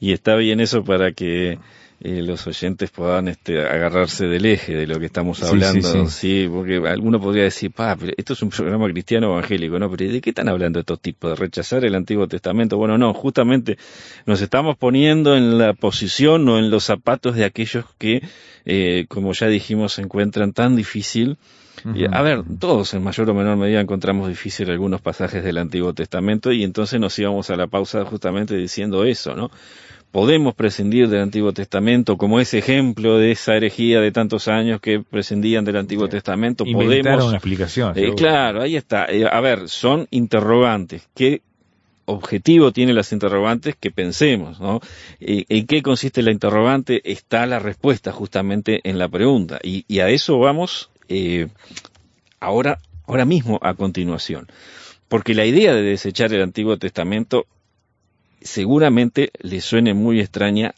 y 0.00 0.12
está 0.12 0.34
bien 0.34 0.58
eso 0.58 0.82
para 0.82 1.12
que 1.12 1.60
eh, 2.02 2.22
los 2.22 2.46
oyentes 2.46 2.90
puedan 2.90 3.28
este, 3.28 3.60
agarrarse 3.60 4.26
del 4.26 4.46
eje 4.46 4.74
de 4.74 4.86
lo 4.86 4.98
que 4.98 5.06
estamos 5.06 5.42
hablando, 5.42 6.08
sí, 6.08 6.48
porque 6.50 6.76
alguno 6.88 7.20
podría 7.20 7.44
decir, 7.44 7.70
pa, 7.70 7.94
pero 7.94 8.12
esto 8.16 8.32
es 8.32 8.42
un 8.42 8.48
programa 8.48 8.88
cristiano 8.88 9.32
evangélico, 9.32 9.78
¿no? 9.78 9.90
Pero 9.90 10.10
¿de 10.12 10.20
qué 10.20 10.30
están 10.30 10.48
hablando 10.48 10.80
estos 10.80 11.00
tipos? 11.00 11.30
¿De 11.30 11.36
rechazar 11.36 11.84
el 11.84 11.94
Antiguo 11.94 12.26
Testamento? 12.26 12.78
Bueno, 12.78 12.96
no, 12.96 13.12
justamente 13.12 13.76
nos 14.24 14.40
estamos 14.40 14.78
poniendo 14.78 15.36
en 15.36 15.58
la 15.58 15.74
posición 15.74 16.48
o 16.48 16.58
en 16.58 16.70
los 16.70 16.84
zapatos 16.84 17.36
de 17.36 17.44
aquellos 17.44 17.84
que, 17.98 18.22
eh, 18.64 19.04
como 19.08 19.32
ya 19.34 19.48
dijimos, 19.48 19.92
se 19.92 20.02
encuentran 20.02 20.52
tan 20.52 20.76
difícil 20.76 21.36
a 22.12 22.22
ver, 22.22 22.42
todos 22.58 22.92
en 22.94 23.02
mayor 23.02 23.30
o 23.30 23.34
menor 23.34 23.56
medida 23.56 23.80
encontramos 23.80 24.28
difícil 24.28 24.70
algunos 24.70 25.00
pasajes 25.00 25.42
del 25.42 25.58
Antiguo 25.58 25.94
Testamento 25.94 26.52
y 26.52 26.62
entonces 26.62 27.00
nos 27.00 27.18
íbamos 27.18 27.50
a 27.50 27.56
la 27.56 27.66
pausa 27.66 28.04
justamente 28.04 28.56
diciendo 28.56 29.04
eso, 29.04 29.34
¿no? 29.34 29.50
Podemos 30.10 30.54
prescindir 30.54 31.08
del 31.08 31.20
Antiguo 31.20 31.52
Testamento 31.52 32.16
como 32.16 32.40
ese 32.40 32.58
ejemplo 32.58 33.18
de 33.18 33.32
esa 33.32 33.56
herejía 33.56 34.00
de 34.00 34.10
tantos 34.10 34.48
años 34.48 34.80
que 34.80 35.00
prescindían 35.00 35.64
del 35.64 35.76
Antiguo 35.76 36.08
Testamento. 36.08 36.64
podemos 36.64 37.24
una 37.24 37.36
explicación. 37.36 37.92
Eh, 37.96 38.14
claro, 38.16 38.62
ahí 38.62 38.76
está. 38.76 39.06
Eh, 39.06 39.26
a 39.30 39.40
ver, 39.40 39.68
son 39.68 40.08
interrogantes. 40.10 41.08
¿Qué 41.14 41.42
objetivo 42.06 42.72
tienen 42.72 42.96
las 42.96 43.12
interrogantes? 43.12 43.76
Que 43.78 43.90
pensemos, 43.90 44.60
¿no? 44.60 44.80
Eh, 45.20 45.44
¿En 45.48 45.66
qué 45.66 45.82
consiste 45.82 46.22
la 46.22 46.32
interrogante? 46.32 47.00
Está 47.10 47.46
la 47.46 47.60
respuesta 47.60 48.10
justamente 48.10 48.80
en 48.82 48.98
la 48.98 49.08
pregunta. 49.08 49.60
Y, 49.62 50.00
a 50.00 50.08
eso 50.08 50.38
vamos 50.38 50.90
ahora, 52.40 52.78
ahora 53.06 53.24
mismo 53.24 53.60
a 53.62 53.74
continuación. 53.74 54.48
Porque 55.08 55.34
la 55.34 55.44
idea 55.44 55.74
de 55.74 55.82
desechar 55.82 56.32
el 56.32 56.42
Antiguo 56.42 56.76
Testamento 56.78 57.46
seguramente 58.40 59.30
le 59.40 59.60
suene 59.60 59.94
muy 59.94 60.20
extraña 60.20 60.74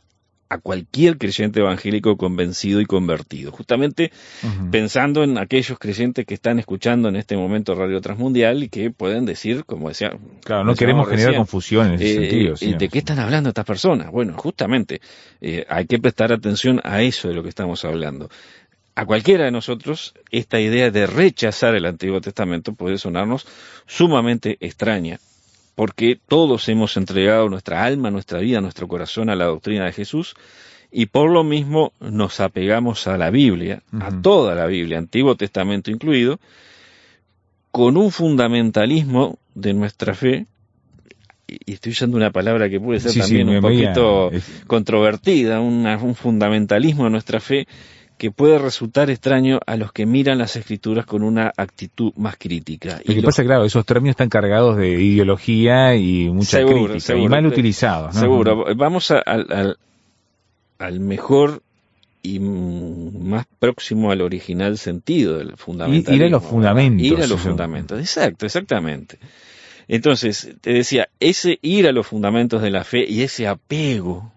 a 0.52 0.58
cualquier 0.58 1.16
creyente 1.16 1.60
evangélico 1.60 2.18
convencido 2.18 2.82
y 2.82 2.84
convertido. 2.84 3.50
Justamente 3.52 4.12
pensando 4.70 5.24
en 5.24 5.38
aquellos 5.38 5.78
creyentes 5.78 6.26
que 6.26 6.34
están 6.34 6.58
escuchando 6.58 7.08
en 7.08 7.16
este 7.16 7.38
momento 7.38 7.74
Radio 7.74 8.02
Transmundial 8.02 8.62
y 8.62 8.68
que 8.68 8.90
pueden 8.90 9.24
decir, 9.24 9.64
como 9.64 9.88
decía... 9.88 10.12
Claro, 10.44 10.64
no 10.64 10.74
queremos 10.74 11.08
generar 11.08 11.36
confusión 11.36 11.86
en 11.86 11.94
ese 11.94 12.10
eh, 12.10 12.14
sentido. 12.14 12.54
Eh, 12.60 12.76
¿De 12.78 12.88
qué 12.90 12.98
están 12.98 13.18
hablando 13.18 13.48
estas 13.48 13.64
personas? 13.64 14.10
Bueno, 14.10 14.34
justamente 14.36 15.00
eh, 15.40 15.64
hay 15.70 15.86
que 15.86 15.98
prestar 15.98 16.34
atención 16.34 16.82
a 16.84 17.00
eso 17.00 17.28
de 17.28 17.34
lo 17.34 17.42
que 17.42 17.48
estamos 17.48 17.86
hablando. 17.86 18.28
A 18.94 19.06
cualquiera 19.06 19.46
de 19.46 19.52
nosotros, 19.52 20.12
esta 20.30 20.60
idea 20.60 20.90
de 20.90 21.06
rechazar 21.06 21.74
el 21.74 21.86
Antiguo 21.86 22.20
Testamento 22.20 22.74
puede 22.74 22.98
sonarnos 22.98 23.46
sumamente 23.86 24.58
extraña 24.60 25.18
porque 25.74 26.18
todos 26.28 26.68
hemos 26.68 26.96
entregado 26.96 27.48
nuestra 27.48 27.84
alma, 27.84 28.10
nuestra 28.10 28.40
vida, 28.40 28.60
nuestro 28.60 28.88
corazón 28.88 29.30
a 29.30 29.36
la 29.36 29.46
doctrina 29.46 29.86
de 29.86 29.92
Jesús, 29.92 30.34
y 30.90 31.06
por 31.06 31.30
lo 31.30 31.42
mismo 31.42 31.92
nos 32.00 32.40
apegamos 32.40 33.06
a 33.06 33.16
la 33.16 33.30
Biblia, 33.30 33.82
a 33.98 34.10
toda 34.20 34.54
la 34.54 34.66
Biblia, 34.66 34.98
Antiguo 34.98 35.34
Testamento 35.36 35.90
incluido, 35.90 36.38
con 37.70 37.96
un 37.96 38.10
fundamentalismo 38.10 39.38
de 39.54 39.72
nuestra 39.72 40.14
fe, 40.14 40.46
y 41.46 41.72
estoy 41.72 41.92
usando 41.92 42.16
una 42.18 42.30
palabra 42.30 42.68
que 42.68 42.78
puede 42.78 43.00
ser 43.00 43.22
también 43.22 43.48
un 43.48 43.60
poquito 43.62 44.30
controvertida, 44.66 45.60
un 45.60 46.14
fundamentalismo 46.14 47.04
de 47.04 47.10
nuestra 47.10 47.40
fe 47.40 47.66
que 48.22 48.30
puede 48.30 48.56
resultar 48.56 49.10
extraño 49.10 49.58
a 49.66 49.76
los 49.76 49.92
que 49.92 50.06
miran 50.06 50.38
las 50.38 50.54
escrituras 50.54 51.06
con 51.06 51.24
una 51.24 51.52
actitud 51.56 52.12
más 52.14 52.36
crítica. 52.38 53.00
Lo 53.04 53.16
que 53.16 53.20
pasa, 53.20 53.42
claro, 53.42 53.64
esos 53.64 53.84
términos 53.84 54.12
están 54.12 54.28
cargados 54.28 54.76
de 54.76 54.90
ideología 54.90 55.96
y 55.96 56.30
mucha 56.30 56.64
crítica, 56.64 57.16
y 57.16 57.26
mal 57.26 57.44
utilizados. 57.46 58.14
Seguro. 58.14 58.76
Vamos 58.76 59.10
al, 59.10 59.76
al 60.78 61.00
mejor 61.00 61.62
y 62.22 62.38
más 62.38 63.44
próximo 63.58 64.12
al 64.12 64.20
original 64.20 64.78
sentido 64.78 65.38
del 65.38 65.56
fundamental. 65.56 66.14
Ir 66.14 66.22
a 66.22 66.28
los 66.28 66.44
fundamentos. 66.44 67.04
Ir 67.04 67.20
a 67.20 67.26
los 67.26 67.40
fundamentos, 67.40 67.98
exacto, 67.98 68.46
exactamente. 68.46 69.18
Entonces, 69.88 70.54
te 70.60 70.72
decía, 70.72 71.08
ese 71.18 71.58
ir 71.60 71.88
a 71.88 71.92
los 71.92 72.06
fundamentos 72.06 72.62
de 72.62 72.70
la 72.70 72.84
fe 72.84 73.04
y 73.04 73.22
ese 73.22 73.48
apego 73.48 74.30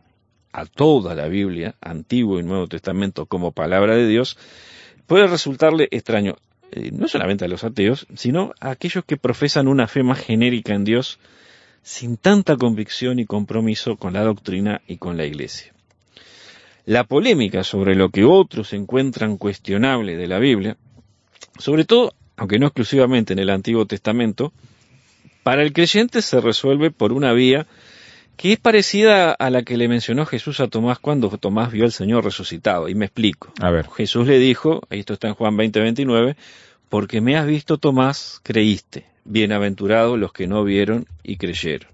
a 0.56 0.66
toda 0.66 1.16
la 1.16 1.28
Biblia, 1.28 1.76
Antiguo 1.82 2.40
y 2.40 2.44
Nuevo 2.44 2.68
Testamento, 2.68 3.26
como 3.26 3.52
palabra 3.52 3.98
de 3.98 4.08
Dios, 4.08 4.38
puede 5.06 5.28
resultarle 5.28 5.90
extraño, 5.92 6.38
eh, 6.72 6.92
no 6.94 7.10
solamente 7.10 7.44
a 7.44 7.50
los 7.50 7.66
ateos, 7.66 8.08
sino 8.16 8.54
a 8.62 8.70
aquellos 8.70 9.04
que 9.04 9.18
profesan 9.18 9.68
una 9.68 9.88
fe 9.88 10.02
más 10.02 10.20
genérica 10.20 10.74
en 10.74 10.86
Dios, 10.86 11.20
sin 11.84 12.16
tanta 12.16 12.56
convicción 12.56 13.20
y 13.20 13.26
compromiso 13.26 13.98
con 13.98 14.14
la 14.14 14.24
doctrina 14.24 14.82
y 14.88 14.96
con 14.96 15.18
la 15.18 15.26
Iglesia. 15.26 15.74
La 16.86 17.04
polémica 17.04 17.66
sobre 17.66 17.96
lo 17.96 18.10
que 18.10 18.24
otros 18.24 18.72
encuentran 18.72 19.38
cuestionable 19.38 20.16
de 20.16 20.28
la 20.28 20.40
Biblia, 20.40 20.78
sobre 21.60 21.84
todo, 21.84 22.14
aunque 22.38 22.60
no 22.60 22.68
exclusivamente 22.68 23.34
en 23.34 23.40
el 23.40 23.50
Antiguo 23.50 23.86
Testamento, 23.88 24.54
para 25.44 25.64
el 25.64 25.74
creyente 25.74 26.22
se 26.22 26.40
resuelve 26.40 26.92
por 26.92 27.12
una 27.12 27.34
vía 27.34 27.68
que 28.38 28.54
es 28.54 28.60
parecida 28.60 29.32
a 29.32 29.50
la 29.50 29.64
que 29.64 29.78
le 29.78 29.88
mencionó 29.88 30.26
Jesús 30.26 30.60
a 30.60 30.68
Tomás 30.68 31.00
cuando 31.00 31.30
Tomás 31.30 31.72
vio 31.72 31.86
al 31.86 31.92
Señor 31.92 32.24
resucitado. 32.24 32.90
Y 32.90 32.96
me 32.96 33.06
explico. 33.06 33.54
A 33.62 33.70
ver. 33.70 33.88
Jesús 33.96 34.28
le 34.28 34.40
dijo, 34.40 34.82
esto 34.90 35.14
está 35.14 35.28
en 35.28 35.36
Juan 35.36 35.56
20, 35.56 35.80
29, 35.80 36.36
porque 36.90 37.22
me 37.22 37.38
has 37.38 37.48
visto, 37.48 37.78
Tomás, 37.78 38.42
creíste. 38.44 39.06
Bienaventurados 39.24 40.20
los 40.20 40.34
que 40.34 40.48
no 40.48 40.64
vieron 40.64 41.08
y 41.24 41.38
creyeron. 41.38 41.90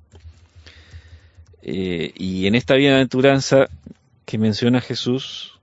Eh, 1.61 2.11
y 2.15 2.47
en 2.47 2.55
esta 2.55 2.75
bienaventuranza 2.75 3.67
que 4.25 4.37
menciona 4.37 4.81
Jesús, 4.81 5.59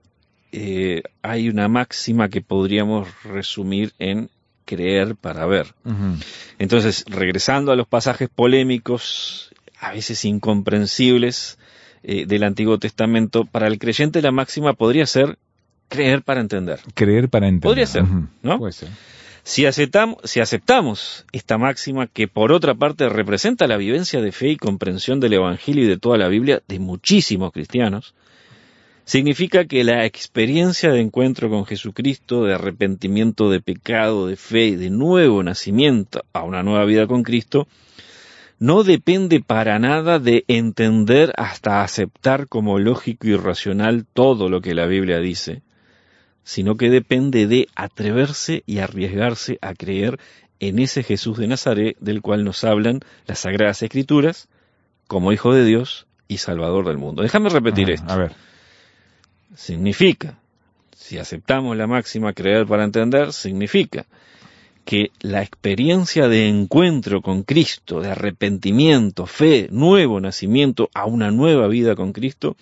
eh, 0.51 1.03
hay 1.21 1.49
una 1.49 1.67
máxima 1.67 2.29
que 2.29 2.41
podríamos 2.41 3.07
resumir 3.23 3.93
en 3.99 4.29
creer 4.65 5.15
para 5.15 5.45
ver. 5.45 5.73
Entonces, 6.59 7.03
regresando 7.07 7.71
a 7.71 7.75
los 7.75 7.87
pasajes 7.87 8.29
polémicos 8.29 9.49
a 9.79 9.91
veces 9.91 10.25
incomprensibles 10.25 11.57
eh, 12.03 12.25
del 12.25 12.43
Antiguo 12.43 12.77
Testamento, 12.77 13.45
para 13.45 13.67
el 13.67 13.79
creyente 13.79 14.21
la 14.21 14.31
máxima 14.31 14.73
podría 14.73 15.05
ser 15.05 15.37
creer 15.87 16.21
para 16.21 16.41
entender. 16.41 16.79
Creer 16.93 17.29
para 17.29 17.47
entender. 17.47 17.69
Podría 17.69 17.85
ser, 17.85 18.03
¿no? 18.41 18.59
Puede 18.59 18.73
ser. 18.73 18.89
Si 19.43 19.65
aceptamos, 19.65 20.17
si 20.25 20.41
aceptamos 20.41 21.25
esta 21.31 21.57
máxima 21.57 22.07
que 22.07 22.27
por 22.27 22.51
otra 22.51 22.75
parte 22.75 23.09
representa 23.09 23.67
la 23.67 23.77
vivencia 23.77 24.21
de 24.21 24.31
fe 24.31 24.49
y 24.49 24.57
comprensión 24.57 25.19
del 25.19 25.33
Evangelio 25.33 25.85
y 25.85 25.87
de 25.87 25.97
toda 25.97 26.17
la 26.17 26.27
Biblia 26.27 26.61
de 26.67 26.77
muchísimos 26.79 27.51
cristianos, 27.51 28.13
significa 29.05 29.65
que 29.65 29.83
la 29.83 30.05
experiencia 30.05 30.91
de 30.91 30.99
encuentro 30.99 31.49
con 31.49 31.65
Jesucristo, 31.65 32.43
de 32.43 32.53
arrepentimiento 32.53 33.49
de 33.49 33.59
pecado, 33.59 34.27
de 34.27 34.35
fe 34.35 34.67
y 34.67 34.75
de 34.75 34.91
nuevo 34.91 35.41
nacimiento 35.41 36.23
a 36.31 36.43
una 36.43 36.61
nueva 36.61 36.85
vida 36.85 37.07
con 37.07 37.23
Cristo, 37.23 37.67
no 38.59 38.83
depende 38.83 39.39
para 39.39 39.79
nada 39.79 40.19
de 40.19 40.45
entender 40.47 41.33
hasta 41.37 41.83
aceptar 41.83 42.47
como 42.47 42.77
lógico 42.79 43.27
y 43.27 43.35
racional 43.35 44.05
todo 44.05 44.49
lo 44.49 44.61
que 44.61 44.73
la 44.73 44.85
Biblia 44.85 45.19
dice, 45.19 45.61
sino 46.43 46.75
que 46.75 46.89
depende 46.89 47.47
de 47.47 47.67
atreverse 47.75 48.63
y 48.65 48.79
arriesgarse 48.79 49.57
a 49.61 49.73
creer 49.73 50.19
en 50.59 50.79
ese 50.79 51.03
Jesús 51.03 51.37
de 51.37 51.47
Nazaret 51.47 51.97
del 51.99 52.21
cual 52.21 52.43
nos 52.43 52.63
hablan 52.63 52.99
las 53.25 53.39
Sagradas 53.39 53.81
Escrituras 53.81 54.49
como 55.07 55.31
Hijo 55.31 55.53
de 55.53 55.65
Dios 55.65 56.05
y 56.27 56.37
Salvador 56.37 56.85
del 56.85 56.97
mundo. 56.97 57.23
Déjame 57.23 57.49
repetir 57.49 57.89
esto. 57.89 58.11
A 58.11 58.17
ver 58.17 58.49
significa, 59.55 60.39
si 60.95 61.17
aceptamos 61.17 61.75
la 61.75 61.87
máxima 61.87 62.33
creer 62.33 62.65
para 62.65 62.83
entender, 62.83 63.33
significa 63.33 64.05
que 64.89 65.11
la 65.21 65.43
experiencia 65.43 66.27
de 66.27 66.47
encuentro 66.47 67.21
con 67.21 67.43
Cristo, 67.43 68.01
de 68.01 68.09
arrepentimiento, 68.09 69.27
fe, 69.27 69.67
nuevo 69.69 70.19
nacimiento 70.19 70.89
a 70.95 71.05
una 71.05 71.29
nueva 71.29 71.67
vida 71.67 71.95
con 71.95 72.11
Cristo, 72.11 72.57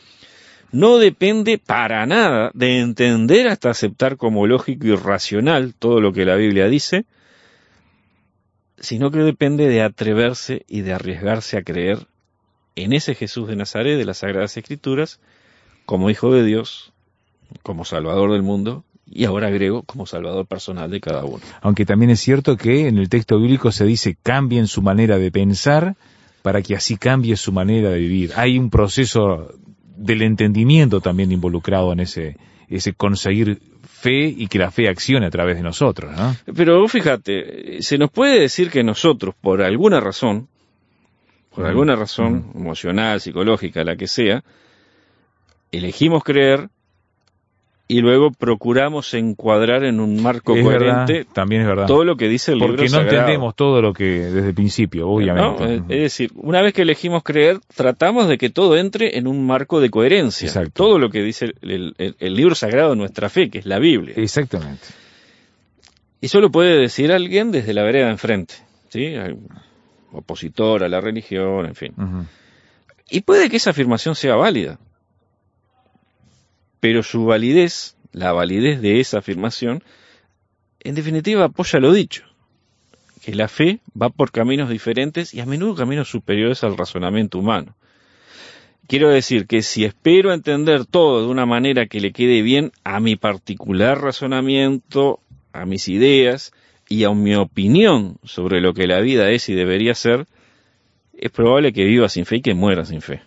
no 0.73 0.97
depende 0.97 1.57
para 1.57 2.05
nada 2.05 2.51
de 2.53 2.79
entender 2.79 3.47
hasta 3.47 3.69
aceptar 3.69 4.17
como 4.17 4.45
lógico 4.45 4.87
y 4.87 4.95
racional 4.97 5.73
todo 5.73 6.01
lo 6.01 6.11
que 6.11 6.25
la 6.25 6.35
Biblia 6.35 6.67
dice, 6.67 7.05
sino 8.77 9.09
que 9.09 9.19
depende 9.19 9.69
de 9.69 9.81
atreverse 9.81 10.65
y 10.67 10.81
de 10.81 10.91
arriesgarse 10.91 11.55
a 11.55 11.63
creer 11.63 12.07
en 12.75 12.91
ese 12.91 13.15
Jesús 13.15 13.47
de 13.47 13.55
Nazaret 13.55 13.97
de 13.97 14.03
las 14.03 14.17
Sagradas 14.17 14.57
Escrituras 14.57 15.21
como 15.85 16.09
Hijo 16.09 16.33
de 16.33 16.43
Dios, 16.43 16.91
como 17.63 17.85
Salvador 17.85 18.33
del 18.33 18.43
mundo, 18.43 18.83
y 19.09 19.25
ahora 19.25 19.47
agrego 19.47 19.83
como 19.83 20.05
Salvador 20.05 20.45
personal 20.45 20.91
de 20.91 20.99
cada 20.99 21.23
uno. 21.23 21.39
Aunque 21.61 21.85
también 21.85 22.11
es 22.11 22.19
cierto 22.19 22.57
que 22.57 22.87
en 22.87 22.97
el 22.97 23.09
texto 23.09 23.39
bíblico 23.39 23.71
se 23.71 23.85
dice 23.85 24.17
cambien 24.21 24.67
su 24.67 24.81
manera 24.81 25.17
de 25.17 25.31
pensar 25.31 25.95
para 26.41 26.61
que 26.61 26.75
así 26.75 26.97
cambie 26.97 27.35
su 27.35 27.51
manera 27.51 27.89
de 27.89 27.99
vivir. 27.99 28.31
Hay 28.35 28.57
un 28.57 28.69
proceso 28.69 29.53
del 29.95 30.21
entendimiento 30.21 31.01
también 31.01 31.31
involucrado 31.31 31.91
en 31.93 32.01
ese, 32.01 32.37
ese 32.69 32.93
conseguir 32.93 33.59
fe 33.83 34.27
y 34.27 34.47
que 34.47 34.59
la 34.59 34.71
fe 34.71 34.87
accione 34.87 35.25
a 35.25 35.31
través 35.31 35.57
de 35.57 35.63
nosotros, 35.63 36.15
¿no? 36.15 36.35
Pero 36.55 36.87
fíjate, 36.87 37.81
se 37.81 37.97
nos 37.97 38.11
puede 38.11 38.39
decir 38.39 38.69
que 38.69 38.83
nosotros, 38.83 39.33
por 39.41 39.61
alguna 39.61 39.99
razón, 39.99 40.47
por 41.53 41.65
alguna 41.65 41.95
razón 41.95 42.51
emocional, 42.53 43.19
psicológica, 43.19 43.83
la 43.83 43.95
que 43.95 44.07
sea, 44.07 44.43
elegimos 45.71 46.23
creer 46.23 46.69
y 47.89 48.01
luego 48.01 48.31
procuramos 48.31 49.13
encuadrar 49.13 49.85
en 49.85 49.99
un 50.01 50.21
marco 50.21 50.53
coherente 50.53 51.25
también 51.31 51.61
es 51.61 51.67
verdad. 51.67 51.87
todo 51.87 52.03
lo 52.03 52.17
que 52.17 52.27
dice 52.27 52.51
el 52.51 52.59
Porque 52.59 52.83
libro 52.83 52.97
no 52.97 53.03
entendemos 53.03 53.55
todo 53.55 53.81
lo 53.81 53.93
que 53.93 54.03
desde 54.03 54.49
el 54.49 54.53
principio, 54.53 55.07
obviamente. 55.07 55.83
Es 55.87 56.01
decir, 56.01 56.31
una 56.35 56.61
vez 56.61 56.73
que 56.73 56.81
elegimos 56.81 57.23
creer, 57.23 57.59
tratamos 57.75 58.27
de 58.27 58.37
que 58.37 58.49
todo 58.49 58.77
entre 58.77 59.17
en 59.17 59.27
un 59.27 59.45
marco 59.45 59.79
de 59.79 59.89
coherencia. 59.89 60.51
Todo 60.73 60.99
lo 60.99 61.09
que 61.09 61.21
dice 61.21 61.53
el, 61.61 61.95
libro 62.19 62.55
sagrado 62.55 62.91
de 62.91 62.97
nuestra 62.97 63.29
fe, 63.29 63.49
que 63.49 63.59
es 63.59 63.65
la 63.65 63.79
Biblia. 63.79 64.15
Exactamente. 64.17 64.87
Y 66.19 66.25
eso 66.25 66.41
lo 66.41 66.51
puede 66.51 66.77
decir 66.77 67.11
alguien 67.11 67.51
desde 67.51 67.73
la 67.73 67.83
vereda 67.83 68.09
enfrente, 68.09 68.55
¿sí? 68.89 69.13
Opositor 70.11 70.83
a 70.83 70.89
la 70.89 70.99
religión, 70.99 71.67
en 71.67 71.75
fin. 71.75 71.93
Y 73.09 73.21
puede 73.21 73.49
que 73.49 73.57
esa 73.57 73.69
afirmación 73.69 74.15
sea 74.15 74.35
válida 74.35 74.77
pero 76.79 77.03
su 77.03 77.25
validez, 77.25 77.95
la 78.11 78.31
validez 78.31 78.81
de 78.81 78.99
esa 78.99 79.19
afirmación, 79.19 79.83
en 80.79 80.95
definitiva 80.95 81.45
apoya 81.45 81.79
lo 81.79 81.93
dicho, 81.93 82.23
que 83.21 83.35
la 83.35 83.47
fe 83.47 83.79
va 83.99 84.09
por 84.09 84.31
caminos 84.31 84.69
diferentes 84.69 85.33
y 85.33 85.39
a 85.39 85.45
menudo 85.45 85.75
caminos 85.75 86.09
superiores 86.09 86.63
al 86.63 86.77
razonamiento 86.77 87.39
humano. 87.39 87.75
Quiero 88.87 89.09
decir 89.09 89.47
que 89.47 89.61
si 89.63 89.83
espero 89.83 90.31
entender 90.31 90.85
todo 90.85 91.21
de 91.21 91.27
una 91.27 91.45
manera 91.45 91.87
que 91.87 91.99
le 91.99 92.13
quede 92.13 92.41
bien 92.41 92.71
a 92.85 93.01
mi 93.01 93.17
particular 93.17 93.99
razonamiento, 93.99 95.19
a 95.51 95.65
mis 95.65 95.89
ideas 95.89 96.53
y 96.87 97.03
a 97.03 97.09
mi 97.09 97.35
opinión 97.35 98.17
sobre 98.23 98.61
lo 98.61 98.73
que 98.73 98.87
la 98.87 99.01
vida 99.01 99.29
es 99.31 99.49
y 99.49 99.55
debería 99.55 99.93
ser, 99.93 100.25
es 101.17 101.31
probable 101.31 101.73
que 101.73 101.83
viva 101.83 102.07
sin 102.07 102.25
fe 102.25 102.37
y 102.37 102.41
que 102.41 102.53
muera 102.53 102.85
sin 102.85 103.01
fe 103.01 103.21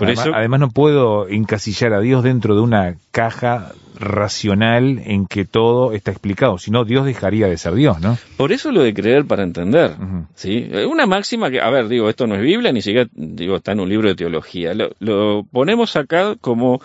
además, 0.00 0.60
no 0.60 0.70
puedo 0.70 1.28
encasillar 1.28 1.92
a 1.92 2.00
Dios 2.00 2.22
dentro 2.22 2.54
de 2.54 2.60
una 2.60 2.96
caja 3.10 3.72
racional 3.98 5.00
en 5.04 5.26
que 5.26 5.44
todo 5.44 5.92
está 5.92 6.12
explicado, 6.12 6.58
si 6.58 6.70
no 6.70 6.84
Dios 6.84 7.04
dejaría 7.04 7.48
de 7.48 7.56
ser 7.56 7.74
Dios, 7.74 8.00
¿no? 8.00 8.16
Por 8.36 8.52
eso 8.52 8.70
lo 8.70 8.82
de 8.82 8.94
creer 8.94 9.24
para 9.24 9.42
entender, 9.42 9.96
¿sí? 10.34 10.70
Una 10.88 11.06
máxima 11.06 11.50
que, 11.50 11.60
a 11.60 11.68
ver, 11.70 11.88
digo, 11.88 12.08
esto 12.08 12.26
no 12.26 12.36
es 12.36 12.42
Biblia, 12.42 12.70
ni 12.72 12.80
siquiera, 12.80 13.08
digo, 13.12 13.56
está 13.56 13.72
en 13.72 13.80
un 13.80 13.88
libro 13.88 14.08
de 14.08 14.14
teología, 14.14 14.72
lo 15.00 15.44
ponemos 15.50 15.96
acá 15.96 16.36
como 16.40 16.80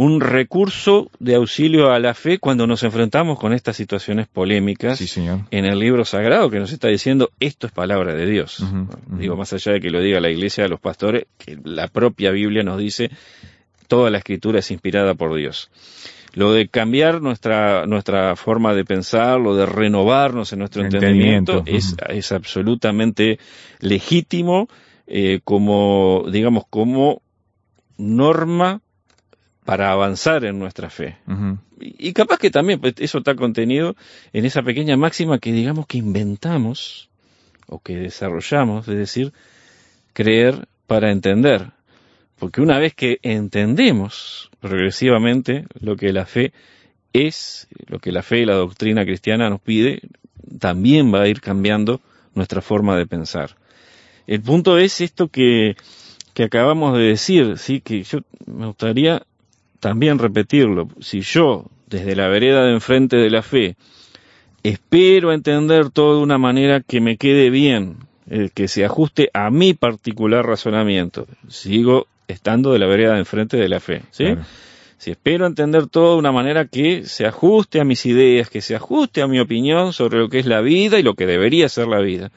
un 0.00 0.22
recurso 0.22 1.10
de 1.18 1.34
auxilio 1.34 1.92
a 1.92 1.98
la 1.98 2.14
fe 2.14 2.38
cuando 2.38 2.66
nos 2.66 2.82
enfrentamos 2.84 3.38
con 3.38 3.52
estas 3.52 3.76
situaciones 3.76 4.28
polémicas 4.28 4.98
en 5.18 5.66
el 5.66 5.78
libro 5.78 6.06
sagrado 6.06 6.48
que 6.48 6.58
nos 6.58 6.72
está 6.72 6.88
diciendo 6.88 7.28
esto 7.38 7.66
es 7.66 7.72
palabra 7.74 8.14
de 8.14 8.24
Dios. 8.24 8.64
Digo, 9.08 9.36
más 9.36 9.52
allá 9.52 9.72
de 9.72 9.80
que 9.82 9.90
lo 9.90 10.00
diga 10.00 10.18
la 10.18 10.30
iglesia, 10.30 10.66
los 10.68 10.80
pastores, 10.80 11.26
que 11.36 11.58
la 11.64 11.88
propia 11.88 12.30
Biblia 12.30 12.62
nos 12.62 12.78
dice 12.78 13.10
toda 13.88 14.08
la 14.08 14.16
escritura 14.16 14.60
es 14.60 14.70
inspirada 14.70 15.12
por 15.12 15.34
Dios. 15.34 15.70
Lo 16.32 16.54
de 16.54 16.68
cambiar 16.68 17.20
nuestra, 17.20 17.84
nuestra 17.84 18.36
forma 18.36 18.72
de 18.72 18.86
pensar, 18.86 19.38
lo 19.38 19.54
de 19.54 19.66
renovarnos 19.66 20.50
en 20.54 20.60
nuestro 20.60 20.82
entendimiento, 20.82 21.62
es, 21.66 21.94
es, 22.08 22.32
absolutamente 22.32 23.38
legítimo 23.80 24.66
eh, 25.06 25.40
como, 25.44 26.24
digamos, 26.30 26.64
como 26.70 27.20
norma 27.98 28.80
para 29.70 29.92
avanzar 29.92 30.44
en 30.44 30.58
nuestra 30.58 30.90
fe. 30.90 31.16
y, 31.78 32.12
capaz 32.12 32.38
que 32.38 32.50
también 32.50 32.80
pues, 32.80 32.94
eso 32.98 33.18
está 33.18 33.36
contenido 33.36 33.94
en 34.32 34.44
esa 34.44 34.64
pequeña 34.64 34.96
máxima 34.96 35.38
que 35.38 35.52
digamos 35.52 35.86
que 35.86 35.98
inventamos 35.98 37.08
o 37.68 37.78
que 37.78 37.94
desarrollamos, 37.94 38.88
es 38.88 38.96
decir, 38.96 39.32
creer 40.12 40.66
para 40.88 41.12
entender. 41.12 41.70
Porque 42.36 42.60
una 42.60 42.80
vez 42.80 42.94
que 42.94 43.20
entendemos 43.22 44.50
progresivamente 44.58 45.66
lo 45.78 45.94
que 45.94 46.12
la 46.12 46.26
fe 46.26 46.52
es, 47.12 47.68
lo 47.86 48.00
que 48.00 48.10
la 48.10 48.24
fe 48.24 48.40
y 48.40 48.46
la 48.46 48.56
doctrina 48.56 49.04
cristiana 49.04 49.48
nos 49.50 49.60
pide, 49.60 50.00
también 50.58 51.14
va 51.14 51.22
a 51.22 51.28
ir 51.28 51.40
cambiando 51.40 52.00
nuestra 52.34 52.60
forma 52.60 52.96
de 52.96 53.06
pensar. 53.06 53.56
El 54.26 54.40
punto 54.40 54.78
es 54.78 55.00
esto 55.00 55.28
que, 55.28 55.76
que 56.34 56.42
acabamos 56.42 56.98
de 56.98 57.04
decir, 57.04 57.56
sí, 57.56 57.80
que 57.80 58.02
yo 58.02 58.18
me 58.46 58.66
gustaría 58.66 59.22
también 59.80 60.18
repetirlo, 60.18 60.88
si 61.00 61.22
yo, 61.22 61.64
desde 61.86 62.14
la 62.14 62.28
vereda 62.28 62.64
de 62.64 62.72
enfrente 62.72 63.16
de 63.16 63.30
la 63.30 63.42
fe, 63.42 63.76
espero 64.62 65.32
entender 65.32 65.90
todo 65.90 66.18
de 66.18 66.22
una 66.22 66.38
manera 66.38 66.80
que 66.80 67.00
me 67.00 67.16
quede 67.16 67.50
bien, 67.50 67.96
eh, 68.28 68.50
que 68.54 68.68
se 68.68 68.84
ajuste 68.84 69.30
a 69.32 69.50
mi 69.50 69.74
particular 69.74 70.46
razonamiento, 70.46 71.26
sigo 71.48 72.06
estando 72.28 72.72
de 72.72 72.78
la 72.78 72.86
vereda 72.86 73.14
de 73.14 73.20
enfrente 73.20 73.56
de 73.56 73.68
la 73.68 73.80
fe, 73.80 74.02
¿sí? 74.10 74.26
Si 74.98 75.10
espero 75.10 75.46
entender 75.46 75.86
todo 75.86 76.12
de 76.12 76.18
una 76.18 76.30
manera 76.30 76.66
que 76.66 77.04
se 77.06 77.26
ajuste 77.26 77.80
a 77.80 77.84
mis 77.84 78.04
ideas, 78.04 78.50
que 78.50 78.60
se 78.60 78.76
ajuste 78.76 79.22
a 79.22 79.26
mi 79.26 79.40
opinión 79.40 79.94
sobre 79.94 80.18
lo 80.18 80.28
que 80.28 80.38
es 80.38 80.46
la 80.46 80.60
vida 80.60 80.98
y 80.98 81.02
lo 81.02 81.14
que 81.14 81.26
debería 81.26 81.70
ser 81.70 81.88
la 81.88 82.00
vida, 82.00 82.30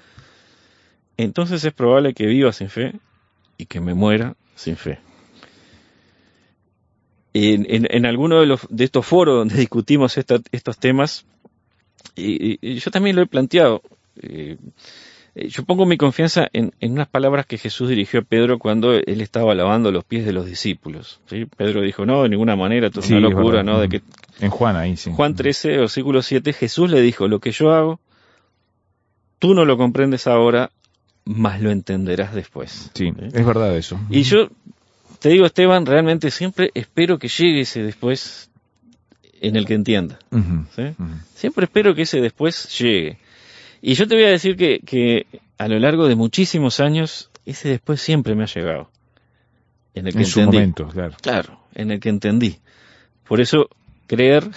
entonces 1.17 1.63
es 1.65 1.73
probable 1.73 2.13
que 2.13 2.25
viva 2.25 2.53
sin 2.53 2.69
fe 2.69 2.93
y 3.57 3.65
que 3.65 3.81
me 3.81 3.93
muera 3.93 4.35
sin 4.55 4.77
fe 4.77 4.99
en, 7.33 7.87
en, 7.89 8.05
alguno 8.05 8.39
de, 8.39 8.45
los, 8.45 8.67
de 8.69 8.83
estos 8.83 9.05
foros 9.05 9.37
donde 9.37 9.55
discutimos 9.59 10.17
estos 10.17 10.77
temas, 10.77 11.25
y, 12.15 12.79
yo 12.79 12.91
también 12.91 13.15
lo 13.15 13.21
he 13.21 13.27
planteado. 13.27 13.81
Eh, 14.21 14.57
yo 15.35 15.63
pongo 15.63 15.87
mi 15.87 15.97
confianza 15.97 16.47
en, 16.53 16.73
unas 16.81 17.07
palabras 17.07 17.47
que 17.47 17.57
Jesús 17.57 17.89
dirigió 17.89 18.19
a 18.19 18.23
Pedro 18.23 18.59
cuando 18.59 18.93
él 18.93 19.21
estaba 19.21 19.55
lavando 19.55 19.91
los 19.91 20.03
pies 20.03 20.25
de 20.25 20.33
los 20.33 20.45
discípulos. 20.45 21.21
¿sí? 21.25 21.45
Pedro 21.45 21.81
dijo, 21.81 22.05
no, 22.05 22.21
de 22.21 22.29
ninguna 22.29 22.55
manera, 22.55 22.87
esto 22.87 22.99
es 22.99 23.09
una 23.09 23.21
locura, 23.21 23.63
¿no? 23.63 23.79
De 23.79 23.89
que... 23.89 24.01
En 24.39 24.51
Juan 24.51 24.75
ahí, 24.75 24.95
sí. 24.95 25.11
Juan 25.11 25.35
13, 25.35 25.77
versículo 25.77 26.21
7, 26.21 26.53
Jesús 26.53 26.91
le 26.91 27.01
dijo, 27.01 27.27
lo 27.27 27.39
que 27.39 27.51
yo 27.51 27.71
hago, 27.71 27.99
tú 29.39 29.55
no 29.55 29.65
lo 29.65 29.75
comprendes 29.75 30.27
ahora, 30.27 30.69
más 31.25 31.61
lo 31.61 31.71
entenderás 31.71 32.35
después. 32.35 32.91
Sí, 32.93 33.11
es 33.33 33.45
verdad 33.45 33.75
eso. 33.75 33.99
Y 34.09 34.23
yo 34.23 34.49
te 35.23 35.29
digo, 35.29 35.45
Esteban, 35.45 35.85
realmente 35.85 36.31
siempre 36.31 36.69
espero 36.73 37.17
que 37.17 37.29
llegue 37.29 37.61
ese 37.61 37.81
después 37.81 38.51
en 39.39 39.55
el 39.55 39.65
que 39.65 39.73
entienda. 39.73 40.19
Siempre 41.33 41.63
espero 41.63 41.95
que 41.95 42.01
ese 42.01 42.19
después 42.19 42.77
llegue. 42.77 43.19
Y 43.81 43.93
yo 43.93 44.05
te 44.05 44.15
voy 44.15 44.25
a 44.25 44.31
decir 44.31 44.57
que, 44.57 44.81
que, 44.81 45.25
a 45.57 45.69
lo 45.69 45.79
largo 45.79 46.09
de 46.09 46.15
muchísimos 46.15 46.81
años, 46.81 47.31
ese 47.45 47.69
después 47.69 48.01
siempre 48.01 48.35
me 48.35 48.43
ha 48.43 48.47
llegado. 48.47 48.89
En 49.93 50.07
el 50.07 50.13
que 50.13 50.25
su 50.25 50.41
momento, 50.41 50.89
claro. 50.89 51.15
Claro, 51.21 51.57
en 51.73 51.91
el 51.91 52.01
que 52.01 52.09
entendí. 52.09 52.57
Por 53.25 53.39
eso, 53.39 53.69
creer, 54.07 54.49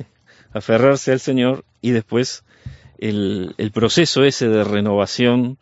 aferrarse 0.54 1.12
al 1.12 1.20
Señor 1.20 1.66
y 1.82 1.90
después 1.90 2.44
el, 2.96 3.54
el 3.58 3.72
proceso 3.72 4.24
ese 4.24 4.48
de 4.48 4.64
renovación 4.64 5.58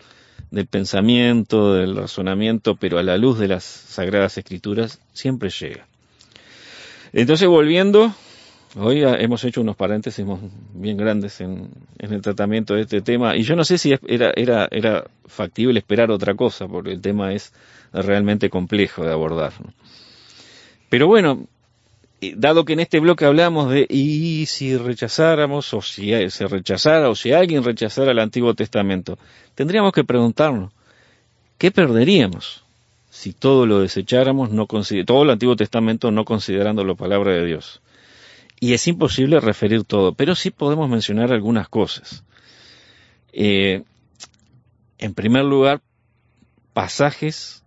del 0.53 0.69
pensamiento, 0.69 1.75
del 1.75 1.97
razonamiento, 1.97 2.77
pero 2.77 2.99
a 2.99 3.03
la 3.03 3.19
luz 3.19 3.41
de 3.41 3.49
las 3.49 3.65
Sagradas 3.65 4.39
Escrituras, 4.39 5.01
siempre 5.13 5.51
llega. 5.51 5.89
Entonces, 7.13 7.49
volviendo 7.49 8.15
Hoy 8.75 9.03
hemos 9.03 9.45
hecho 9.45 9.61
unos 9.61 9.77
paréntesis 9.77 10.25
bien 10.73 10.97
grandes 10.97 11.43
en, 11.43 11.69
el 11.99 12.23
tratamiento 12.23 12.75
de 12.75 12.83
este 12.83 13.03
tema 13.03 13.37
y 13.37 13.43
yo 13.43 13.55
no 13.55 13.65
sé 13.65 13.77
si 13.77 13.93
era, 14.07 14.33
era, 14.35 14.67
era 14.71 15.05
factible 15.27 15.79
esperar 15.79 16.11
otra 16.11 16.35
cosa 16.35 16.67
porque 16.67 16.93
el 16.93 17.03
tema 17.03 17.35
es 17.35 17.53
realmente 17.93 18.49
complejo 18.49 19.05
de 19.05 19.13
abordar. 19.13 19.53
Pero 20.89 21.07
bueno, 21.07 21.47
dado 22.37 22.65
que 22.65 22.73
en 22.73 22.81
este 22.81 23.01
bloque 23.01 23.25
hablamos 23.25 23.71
de 23.71 23.87
y 23.89 24.47
si 24.47 24.77
rechazáramos 24.77 25.73
o 25.75 25.83
si 25.83 26.13
se 26.31 26.47
rechazara 26.47 27.09
o 27.11 27.15
si 27.15 27.33
alguien 27.33 27.65
rechazara 27.65 28.13
el 28.13 28.19
Antiguo 28.19 28.55
Testamento, 28.55 29.19
tendríamos 29.55 29.93
que 29.93 30.05
preguntarnos, 30.05 30.73
¿qué 31.59 31.71
perderíamos 31.71 32.65
si 33.11 33.33
todo 33.33 33.67
lo 33.67 33.81
desecháramos, 33.81 34.51
todo 35.07 35.23
el 35.25 35.31
Antiguo 35.31 35.57
Testamento 35.57 36.11
no 36.11 36.25
considerando 36.25 36.85
la 36.85 36.95
palabra 36.95 37.33
de 37.33 37.45
Dios? 37.45 37.83
y 38.63 38.75
es 38.75 38.87
imposible 38.87 39.41
referir 39.41 39.83
todo, 39.83 40.15
pero 40.15 40.37
sí 40.37 40.53
podemos 40.53 40.89
mencionar 40.89 41.33
algunas 41.33 41.69
cosas. 41.69 42.23
Eh, 43.33 43.83
en 44.99 45.15
primer 45.15 45.45
lugar, 45.45 45.81
pasajes 46.73 47.65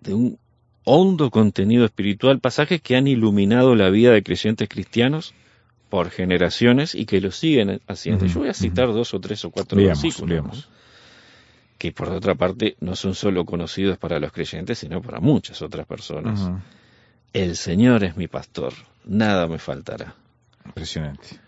de 0.00 0.14
un 0.14 0.38
hondo 0.86 1.30
contenido 1.30 1.84
espiritual, 1.84 2.38
pasajes 2.38 2.80
que 2.80 2.96
han 2.96 3.08
iluminado 3.08 3.74
la 3.74 3.90
vida 3.90 4.12
de 4.12 4.22
creyentes 4.22 4.68
cristianos 4.68 5.34
por 5.90 6.10
generaciones 6.10 6.94
y 6.94 7.06
que 7.06 7.20
lo 7.20 7.32
siguen 7.32 7.80
haciendo. 7.88 8.24
Yo 8.26 8.40
voy 8.40 8.48
a 8.48 8.54
citar 8.54 8.92
dos 8.92 9.12
o 9.12 9.20
tres 9.20 9.44
o 9.44 9.50
cuatro 9.50 9.78
versículos, 9.78 10.68
que 11.76 11.90
por 11.90 12.08
otra 12.08 12.36
parte 12.36 12.76
no 12.80 12.94
son 12.94 13.16
solo 13.16 13.44
conocidos 13.44 13.98
para 13.98 14.20
los 14.20 14.30
creyentes, 14.30 14.78
sino 14.78 15.02
para 15.02 15.18
muchas 15.18 15.60
otras 15.60 15.86
personas. 15.86 16.50
El 17.32 17.56
Señor 17.56 18.04
es 18.04 18.16
mi 18.16 18.28
pastor, 18.28 18.72
nada 19.04 19.48
me 19.48 19.58
faltará. 19.58 20.14
Impresionante. 20.64 21.40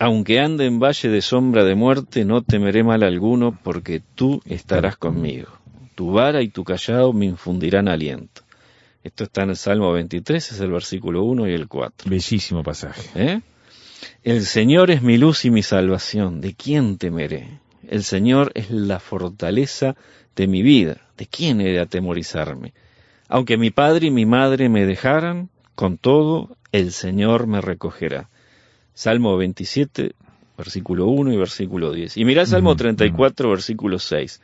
Aunque 0.00 0.40
ande 0.40 0.66
en 0.66 0.80
valle 0.80 1.08
de 1.08 1.22
sombra 1.22 1.62
de 1.62 1.76
muerte, 1.76 2.24
no 2.24 2.42
temeré 2.42 2.82
mal 2.82 3.04
alguno, 3.04 3.56
porque 3.62 4.02
tú 4.16 4.42
estarás 4.44 4.96
conmigo. 4.96 5.48
Tu 5.94 6.10
vara 6.10 6.42
y 6.42 6.48
tu 6.48 6.64
callado 6.64 7.12
me 7.12 7.26
infundirán 7.26 7.86
aliento. 7.86 8.43
Esto 9.04 9.24
está 9.24 9.42
en 9.42 9.50
el 9.50 9.56
Salmo 9.56 9.92
23, 9.92 10.52
es 10.52 10.60
el 10.60 10.72
versículo 10.72 11.24
1 11.24 11.46
y 11.48 11.52
el 11.52 11.68
4. 11.68 12.08
Bellísimo 12.08 12.62
pasaje. 12.62 13.02
¿Eh? 13.14 13.40
El 14.22 14.46
Señor 14.46 14.90
es 14.90 15.02
mi 15.02 15.18
luz 15.18 15.44
y 15.44 15.50
mi 15.50 15.62
salvación. 15.62 16.40
¿De 16.40 16.54
quién 16.54 16.96
temeré? 16.96 17.60
El 17.86 18.02
Señor 18.02 18.50
es 18.54 18.70
la 18.70 19.00
fortaleza 19.00 19.94
de 20.34 20.46
mi 20.46 20.62
vida. 20.62 21.02
¿De 21.18 21.26
quién 21.26 21.60
he 21.60 21.70
de 21.70 21.80
atemorizarme? 21.80 22.72
Aunque 23.28 23.58
mi 23.58 23.70
padre 23.70 24.06
y 24.06 24.10
mi 24.10 24.24
madre 24.24 24.70
me 24.70 24.86
dejaran, 24.86 25.50
con 25.74 25.98
todo 25.98 26.56
el 26.72 26.90
Señor 26.90 27.46
me 27.46 27.60
recogerá. 27.60 28.30
Salmo 28.94 29.36
27, 29.36 30.12
versículo 30.56 31.08
1 31.08 31.30
y 31.30 31.36
versículo 31.36 31.92
10. 31.92 32.16
Y 32.16 32.24
mira 32.24 32.40
el 32.40 32.48
Salmo 32.48 32.74
34, 32.74 33.50
versículo 33.50 33.98
6. 33.98 34.40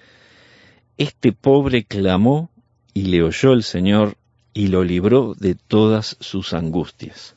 Este 0.99 1.33
pobre 1.33 1.85
clamó 1.85 2.51
y 2.93 3.05
le 3.05 3.23
oyó 3.23 3.55
el 3.55 3.63
Señor 3.63 4.17
y 4.53 4.69
lo 4.69 4.85
libró 4.85 5.35
de 5.39 5.55
todas 5.55 6.17
sus 6.21 6.53
angustias. 6.53 7.37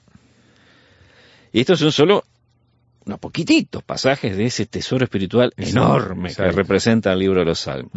Y 1.52 1.60
estos 1.60 1.80
son 1.80 1.92
solo 1.92 2.24
unos 3.06 3.20
poquititos 3.20 3.84
pasajes 3.84 4.38
de 4.38 4.46
ese 4.46 4.66
tesoro 4.66 5.04
espiritual 5.04 5.54
enorme 5.58 6.34
que 6.34 6.52
representa 6.52 7.14
el 7.14 7.20
libro 7.20 7.40
de 7.40 7.46
los 7.46 7.60
Salmos. 7.60 7.92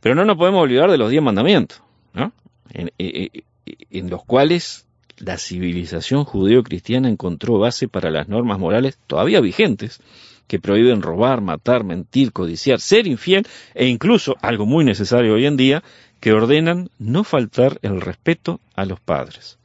Pero 0.00 0.14
no 0.14 0.24
nos 0.24 0.36
podemos 0.36 0.62
olvidar 0.62 0.90
de 0.90 0.98
los 0.98 1.10
diez 1.10 1.22
mandamientos, 1.22 1.82
¿no? 2.12 2.32
en 2.72 2.88
eh, 2.98 3.30
eh, 3.66 4.02
los 4.02 4.24
cuales 4.24 4.86
la 5.18 5.36
civilización 5.36 6.24
judeo-cristiana 6.24 7.08
encontró 7.08 7.58
base 7.58 7.88
para 7.88 8.10
las 8.10 8.28
normas 8.28 8.58
morales 8.58 8.98
todavía 9.06 9.40
vigentes, 9.40 10.00
que 10.46 10.58
prohíben 10.58 11.02
robar, 11.02 11.42
matar, 11.42 11.84
mentir, 11.84 12.32
codiciar, 12.32 12.80
ser 12.80 13.06
infiel 13.06 13.46
e 13.74 13.86
incluso, 13.86 14.36
algo 14.40 14.66
muy 14.66 14.84
necesario 14.84 15.34
hoy 15.34 15.46
en 15.46 15.56
día, 15.56 15.84
que 16.20 16.32
ordenan 16.32 16.90
no 16.98 17.24
faltar 17.24 17.78
el 17.82 18.00
respeto 18.00 18.60
a 18.74 18.84
los 18.84 19.00
padres. 19.00 19.58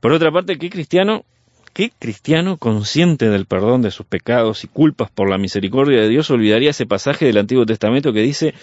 Por 0.00 0.12
otra 0.12 0.30
parte, 0.30 0.58
¿qué 0.58 0.68
cristiano, 0.68 1.24
qué 1.72 1.92
cristiano 1.98 2.56
consciente 2.56 3.28
del 3.28 3.46
perdón 3.46 3.82
de 3.82 3.90
sus 3.90 4.06
pecados 4.06 4.64
y 4.64 4.68
culpas 4.68 5.10
por 5.10 5.30
la 5.30 5.38
misericordia 5.38 6.00
de 6.00 6.08
Dios 6.08 6.30
olvidaría 6.30 6.70
ese 6.70 6.86
pasaje 6.86 7.24
del 7.24 7.38
Antiguo 7.38 7.66
Testamento 7.66 8.12
que 8.12 8.20
dice 8.20 8.54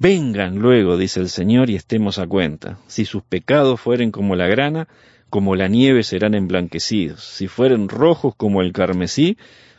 Vengan 0.00 0.60
luego, 0.60 0.96
dice 0.96 1.18
el 1.18 1.28
Señor, 1.28 1.70
y 1.70 1.74
estemos 1.74 2.20
a 2.20 2.26
cuenta. 2.28 2.78
Si 2.86 3.04
sus 3.04 3.24
pecados 3.24 3.80
fueren 3.80 4.12
como 4.12 4.36
la 4.36 4.46
grana, 4.46 4.86
como 5.28 5.56
la 5.56 5.66
nieve 5.66 6.04
serán 6.04 6.34
emblanquecidos. 6.34 7.24
Si 7.24 7.48
fueren 7.48 7.88
rojos 7.88 8.34
como 8.36 8.62
el 8.62 8.72
carmesí, 8.72 9.36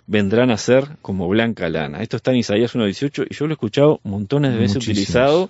vendrán 0.07 0.51
a 0.51 0.57
ser 0.57 0.97
como 1.01 1.29
blanca 1.29 1.69
lana. 1.69 2.01
Esto 2.01 2.17
está 2.17 2.31
en 2.31 2.37
Isaías 2.37 2.75
1.18 2.75 3.27
y 3.29 3.33
yo 3.33 3.47
lo 3.47 3.53
he 3.53 3.55
escuchado 3.55 4.01
montones 4.03 4.51
de 4.51 4.59
veces 4.59 4.77
utilizado 4.77 5.49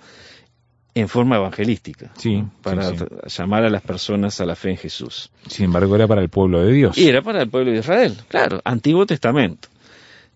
en 0.94 1.08
forma 1.08 1.36
evangelística, 1.36 2.10
sí, 2.16 2.44
para 2.62 2.92
llamar 3.26 3.64
a 3.64 3.70
las 3.70 3.82
personas 3.82 4.40
a 4.40 4.46
la 4.46 4.56
fe 4.56 4.70
en 4.70 4.76
Jesús. 4.76 5.30
Sin 5.46 5.66
embargo, 5.66 5.94
era 5.94 6.06
para 6.06 6.22
el 6.22 6.28
pueblo 6.28 6.62
de 6.62 6.72
Dios. 6.72 6.98
Y 6.98 7.08
era 7.08 7.22
para 7.22 7.42
el 7.42 7.48
pueblo 7.48 7.72
de 7.72 7.78
Israel, 7.78 8.16
claro, 8.28 8.60
Antiguo 8.64 9.06
Testamento. 9.06 9.68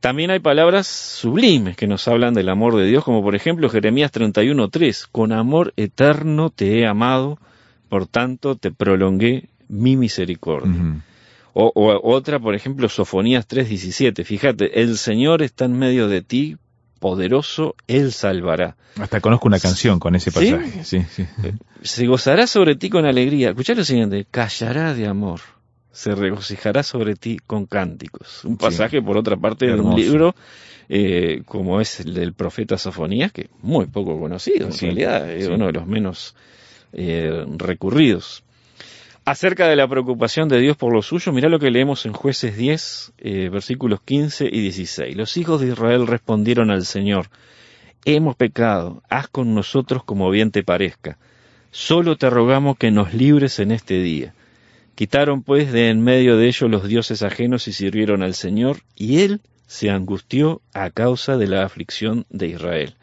También 0.00 0.30
hay 0.30 0.38
palabras 0.38 0.86
sublimes 0.86 1.76
que 1.76 1.86
nos 1.86 2.06
hablan 2.08 2.34
del 2.34 2.50
amor 2.50 2.76
de 2.76 2.86
Dios, 2.86 3.04
como 3.04 3.22
por 3.22 3.34
ejemplo 3.34 3.70
Jeremías 3.70 4.12
31.3, 4.12 5.08
con 5.10 5.32
amor 5.32 5.72
eterno 5.76 6.50
te 6.50 6.78
he 6.78 6.86
amado, 6.86 7.38
por 7.88 8.06
tanto 8.06 8.54
te 8.54 8.70
prolongué 8.70 9.48
mi 9.68 9.96
misericordia. 9.96 11.02
o, 11.54 12.00
otra, 12.02 12.38
por 12.38 12.54
ejemplo, 12.54 12.88
Sofonías 12.88 13.48
3.17, 13.48 14.24
fíjate, 14.24 14.82
el 14.82 14.98
Señor 14.98 15.40
está 15.40 15.64
en 15.64 15.78
medio 15.78 16.06
de 16.06 16.20
ti, 16.20 16.58
poderoso, 17.04 17.76
Él 17.86 18.12
salvará. 18.12 18.78
Hasta 18.98 19.20
conozco 19.20 19.46
una 19.46 19.60
canción 19.60 20.00
con 20.00 20.14
ese 20.14 20.32
pasaje. 20.32 20.84
¿Sí? 20.84 21.04
Sí, 21.10 21.26
eh, 21.42 21.52
Se 21.82 22.06
gozará 22.06 22.46
sobre 22.46 22.76
ti 22.76 22.88
con 22.88 23.04
alegría. 23.04 23.50
Escuchá 23.50 23.74
lo 23.74 23.84
siguiente, 23.84 24.26
callará 24.30 24.94
de 24.94 25.06
amor 25.06 25.40
se 25.92 26.14
regocijará 26.14 26.82
sobre 26.82 27.14
ti 27.14 27.38
con 27.46 27.66
cánticos. 27.66 28.42
Un 28.44 28.56
pasaje, 28.56 29.02
por 29.02 29.18
otra 29.18 29.36
parte, 29.36 29.66
de 29.66 29.74
un 29.74 29.94
libro 29.94 30.34
eh, 30.88 31.42
como 31.44 31.80
es 31.80 32.00
el 32.00 32.14
del 32.14 32.32
profeta 32.32 32.78
Sofonías, 32.78 33.32
que 33.32 33.48
muy 33.60 33.84
poco 33.86 34.18
conocido, 34.18 34.66
en 34.66 34.76
realidad, 34.76 35.30
es 35.30 35.46
uno 35.46 35.66
de 35.66 35.72
los 35.72 35.86
menos 35.86 36.34
eh, 36.94 37.44
recurridos. 37.58 38.42
Acerca 39.24 39.68
de 39.68 39.76
la 39.76 39.88
preocupación 39.88 40.48
de 40.48 40.60
Dios 40.60 40.76
por 40.76 40.92
lo 40.92 41.00
suyo, 41.00 41.32
mira 41.32 41.48
lo 41.48 41.58
que 41.58 41.70
leemos 41.70 42.04
en 42.04 42.12
jueces 42.12 42.56
10, 42.56 43.12
eh, 43.18 43.48
versículos 43.48 44.00
15 44.02 44.46
y 44.50 44.60
16. 44.60 45.16
Los 45.16 45.36
hijos 45.36 45.60
de 45.60 45.68
Israel 45.68 46.06
respondieron 46.06 46.70
al 46.70 46.84
Señor, 46.84 47.28
hemos 48.04 48.36
pecado, 48.36 49.02
haz 49.08 49.28
con 49.28 49.54
nosotros 49.54 50.04
como 50.04 50.30
bien 50.30 50.50
te 50.50 50.62
parezca. 50.62 51.16
Solo 51.70 52.16
te 52.16 52.28
rogamos 52.28 52.76
que 52.76 52.90
nos 52.90 53.14
libres 53.14 53.58
en 53.58 53.72
este 53.72 54.00
día 54.00 54.34
Quitaron 54.94 55.42
pues 55.42 55.72
de 55.72 55.88
en 55.88 56.00
medio 56.00 56.36
de 56.36 56.46
ellos 56.46 56.70
los 56.70 56.86
dioses 56.86 57.22
ajenos 57.22 57.66
y 57.66 57.72
sirvieron 57.72 58.22
al 58.22 58.34
Señor, 58.34 58.78
y 58.94 59.22
él 59.22 59.40
se 59.66 59.90
angustió 59.90 60.60
a 60.72 60.90
causa 60.90 61.36
de 61.36 61.48
la 61.48 61.64
aflicción 61.64 62.26
de 62.30 62.48
Israel. 62.48 62.94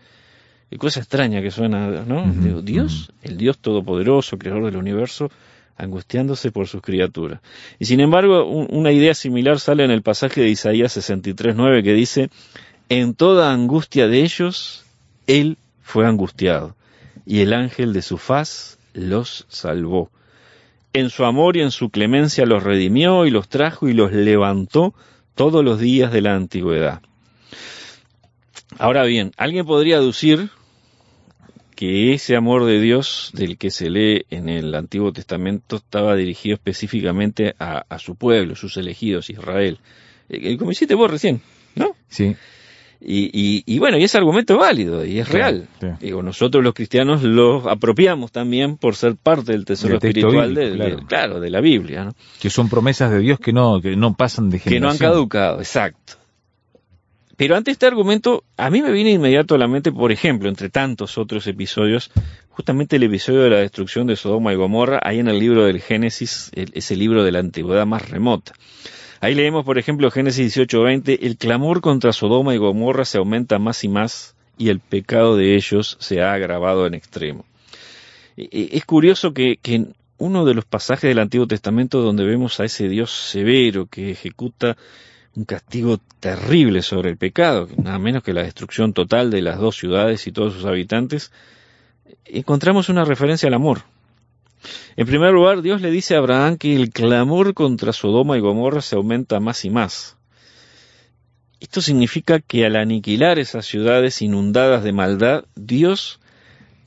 Qué 0.70 0.78
cosa 0.78 1.02
extraña 1.02 1.42
que 1.42 1.52
suena, 1.52 2.06
¿no? 2.06 2.32
Dios, 2.62 3.12
el 3.24 3.36
Dios 3.36 3.60
todopoderoso, 3.60 4.38
creador 4.38 4.66
del 4.66 4.78
universo, 4.78 5.30
angustiándose 5.78 6.52
por 6.52 6.68
sus 6.68 6.82
criaturas. 6.82 7.42
Y 7.80 7.86
sin 7.86 8.00
embargo, 8.00 8.46
una 8.46 8.92
idea 8.92 9.14
similar 9.14 9.60
sale 9.60 9.84
en 9.84 9.92
el 9.92 10.02
pasaje 10.02 10.42
de 10.42 10.50
Isaías 10.50 10.96
63.9 10.98 11.84
que 11.84 11.94
dice, 11.94 12.30
en 12.90 13.14
toda 13.14 13.52
angustia 13.54 14.08
de 14.08 14.22
ellos, 14.22 14.86
Él 15.28 15.58
fue 15.82 16.08
angustiado, 16.08 16.76
y 17.26 17.40
el 17.40 17.54
ángel 17.54 17.94
de 17.94 18.02
su 18.02 18.18
faz 18.18 18.78
los 18.94 19.46
salvó 19.50 20.12
en 20.94 21.10
su 21.10 21.26
amor 21.26 21.58
y 21.58 21.62
en 21.62 21.72
su 21.72 21.90
clemencia 21.90 22.46
los 22.46 22.64
redimió 22.64 23.26
y 23.26 23.32
los 23.32 23.48
trajo 23.48 23.88
y 23.88 23.94
los 23.94 24.12
levantó 24.12 24.94
todos 25.36 25.64
los 25.64 25.80
días 25.80 26.12
de 26.12 26.22
la 26.22 26.36
antigüedad. 26.36 27.02
Ahora 28.78 29.04
bien, 29.04 29.32
alguien 29.38 29.66
podría 29.66 29.98
aducir 29.98 30.50
que 31.82 32.14
ese 32.14 32.36
amor 32.36 32.66
de 32.66 32.80
Dios 32.80 33.32
del 33.34 33.58
que 33.58 33.72
se 33.72 33.90
lee 33.90 34.28
en 34.30 34.50
el 34.50 34.76
Antiguo 34.76 35.12
Testamento 35.12 35.78
estaba 35.78 36.16
dirigido 36.16 36.54
específicamente 36.54 37.56
a, 37.58 37.98
su 37.98 38.14
pueblo, 38.14 38.56
sus 38.56 38.78
elegidos, 38.78 39.32
Israel. 39.32 39.80
Eh, 40.30 40.58
como 40.58 40.70
hiciste 40.70 40.94
vos 40.94 41.10
recién, 41.10 41.42
¿no? 41.74 41.96
Sí. 42.08 42.36
Y, 43.04 43.80
bueno, 43.80 43.98
y 43.98 44.04
ese 44.04 44.20
argumento 44.20 44.54
es 44.54 44.60
válido 44.60 45.04
y 45.04 45.18
es 45.18 45.30
real. 45.30 45.68
Digo, 46.00 46.22
nosotros 46.22 46.64
los 46.64 46.76
cristianos 46.76 47.24
lo 47.24 47.68
apropiamos 47.68 48.32
también 48.32 48.78
por 48.78 48.96
ser 48.96 49.16
parte 49.16 49.54
del 49.54 49.66
tesoro 49.66 49.96
espiritual 49.96 50.54
de, 50.54 51.00
claro. 51.08 51.40
de 51.40 51.50
la 51.50 51.62
Biblia. 51.62 52.04
¿no? 52.06 52.14
Que 52.40 52.52
son 52.52 52.70
promesas 52.70 53.10
de 53.10 53.22
Dios 53.22 53.40
que 53.40 53.54
no, 53.54 53.82
que 53.82 53.96
no 53.96 54.14
pasan 54.14 54.52
de 54.52 54.60
generación. 54.60 54.98
Que 55.00 55.04
no 55.04 55.08
han 55.08 55.14
caducado, 55.14 55.58
exacto. 55.58 56.21
Pero 57.42 57.56
ante 57.56 57.72
este 57.72 57.88
argumento, 57.88 58.44
a 58.56 58.70
mí 58.70 58.84
me 58.84 58.92
viene 58.92 59.10
inmediato 59.10 59.56
a 59.56 59.58
la 59.58 59.68
mente, 59.68 59.92
por 59.92 60.12
ejemplo, 60.12 60.48
entre 60.48 60.70
tantos 60.70 61.18
otros 61.18 61.48
episodios, 61.48 62.12
justamente 62.50 62.98
el 62.98 63.02
episodio 63.02 63.42
de 63.42 63.50
la 63.50 63.58
destrucción 63.58 64.06
de 64.06 64.16
Sodoma 64.16 64.54
y 64.54 64.58
Gomorra, 64.58 65.00
ahí 65.02 65.18
en 65.18 65.28
el 65.28 65.40
libro 65.40 65.66
del 65.66 65.82
Génesis, 65.82 66.52
ese 66.54 66.96
libro 66.96 67.24
de 67.24 67.32
la 67.32 67.40
antigüedad 67.40 67.88
más 67.88 68.08
remota. 68.08 68.54
Ahí 69.22 69.34
leemos, 69.34 69.66
por 69.66 69.80
ejemplo, 69.80 70.12
Génesis 70.12 70.56
18:20, 70.56 71.18
el 71.24 71.36
clamor 71.36 71.82
contra 71.82 72.14
Sodoma 72.14 72.54
y 72.54 72.60
Gomorra 72.60 73.06
se 73.06 73.18
aumenta 73.18 73.58
más 73.58 73.84
y 73.84 73.88
más 73.88 74.36
y 74.60 74.70
el 74.70 74.80
pecado 74.80 75.36
de 75.36 75.56
ellos 75.56 75.98
se 76.00 76.22
ha 76.22 76.34
agravado 76.34 76.86
en 76.86 76.94
extremo. 76.94 77.46
E, 78.38 78.50
e, 78.52 78.70
es 78.78 78.86
curioso 78.86 79.34
que, 79.34 79.58
que 79.60 79.74
en 79.74 79.96
uno 80.20 80.46
de 80.46 80.54
los 80.54 80.66
pasajes 80.66 81.10
del 81.10 81.18
Antiguo 81.18 81.48
Testamento 81.48 82.04
donde 82.04 82.24
vemos 82.24 82.60
a 82.60 82.66
ese 82.66 82.88
Dios 82.88 83.10
severo 83.10 83.88
que 83.88 84.12
ejecuta 84.12 84.78
un 85.36 85.46
castigo 85.46 86.00
terrible 86.20 86.82
sobre 86.82 87.10
el 87.10 87.18
pecado, 87.18 87.68
nada 87.82 88.00
menos 88.00 88.24
que 88.24 88.34
la 88.34 88.44
destrucción 88.44 88.94
total 88.94 89.32
de 89.32 89.42
las 89.42 89.60
dos 89.60 89.78
ciudades 89.78 90.28
y 90.28 90.32
todos 90.32 90.54
sus 90.54 90.66
habitantes, 90.66 91.32
encontramos 92.26 92.90
una 92.90 93.06
referencia 93.06 93.48
al 93.48 93.54
amor. 93.54 93.84
En 94.96 95.08
primer 95.08 95.32
lugar, 95.32 95.62
Dios 95.62 95.82
le 95.82 95.90
dice 95.90 96.16
a 96.16 96.20
Abraham 96.20 96.58
que 96.58 96.76
el 96.76 96.92
clamor 96.92 97.54
contra 97.54 97.94
Sodoma 97.94 98.38
y 98.38 98.42
Gomorra 98.42 98.82
se 98.82 98.96
aumenta 98.96 99.40
más 99.40 99.66
y 99.66 99.70
más. 99.70 100.18
Esto 101.60 101.82
significa 101.82 102.40
que 102.40 102.66
al 102.66 102.76
aniquilar 102.76 103.40
esas 103.40 103.66
ciudades 103.66 104.22
inundadas 104.22 104.84
de 104.84 104.94
maldad, 104.94 105.46
Dios 105.56 106.20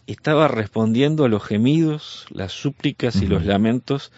estaba 0.06 0.48
respondiendo 0.48 1.24
a 1.24 1.28
los 1.28 1.42
gemidos, 1.42 2.26
las 2.30 2.52
súplicas 2.52 3.16
y 3.22 3.26
los 3.26 3.44
lamentos 3.44 4.12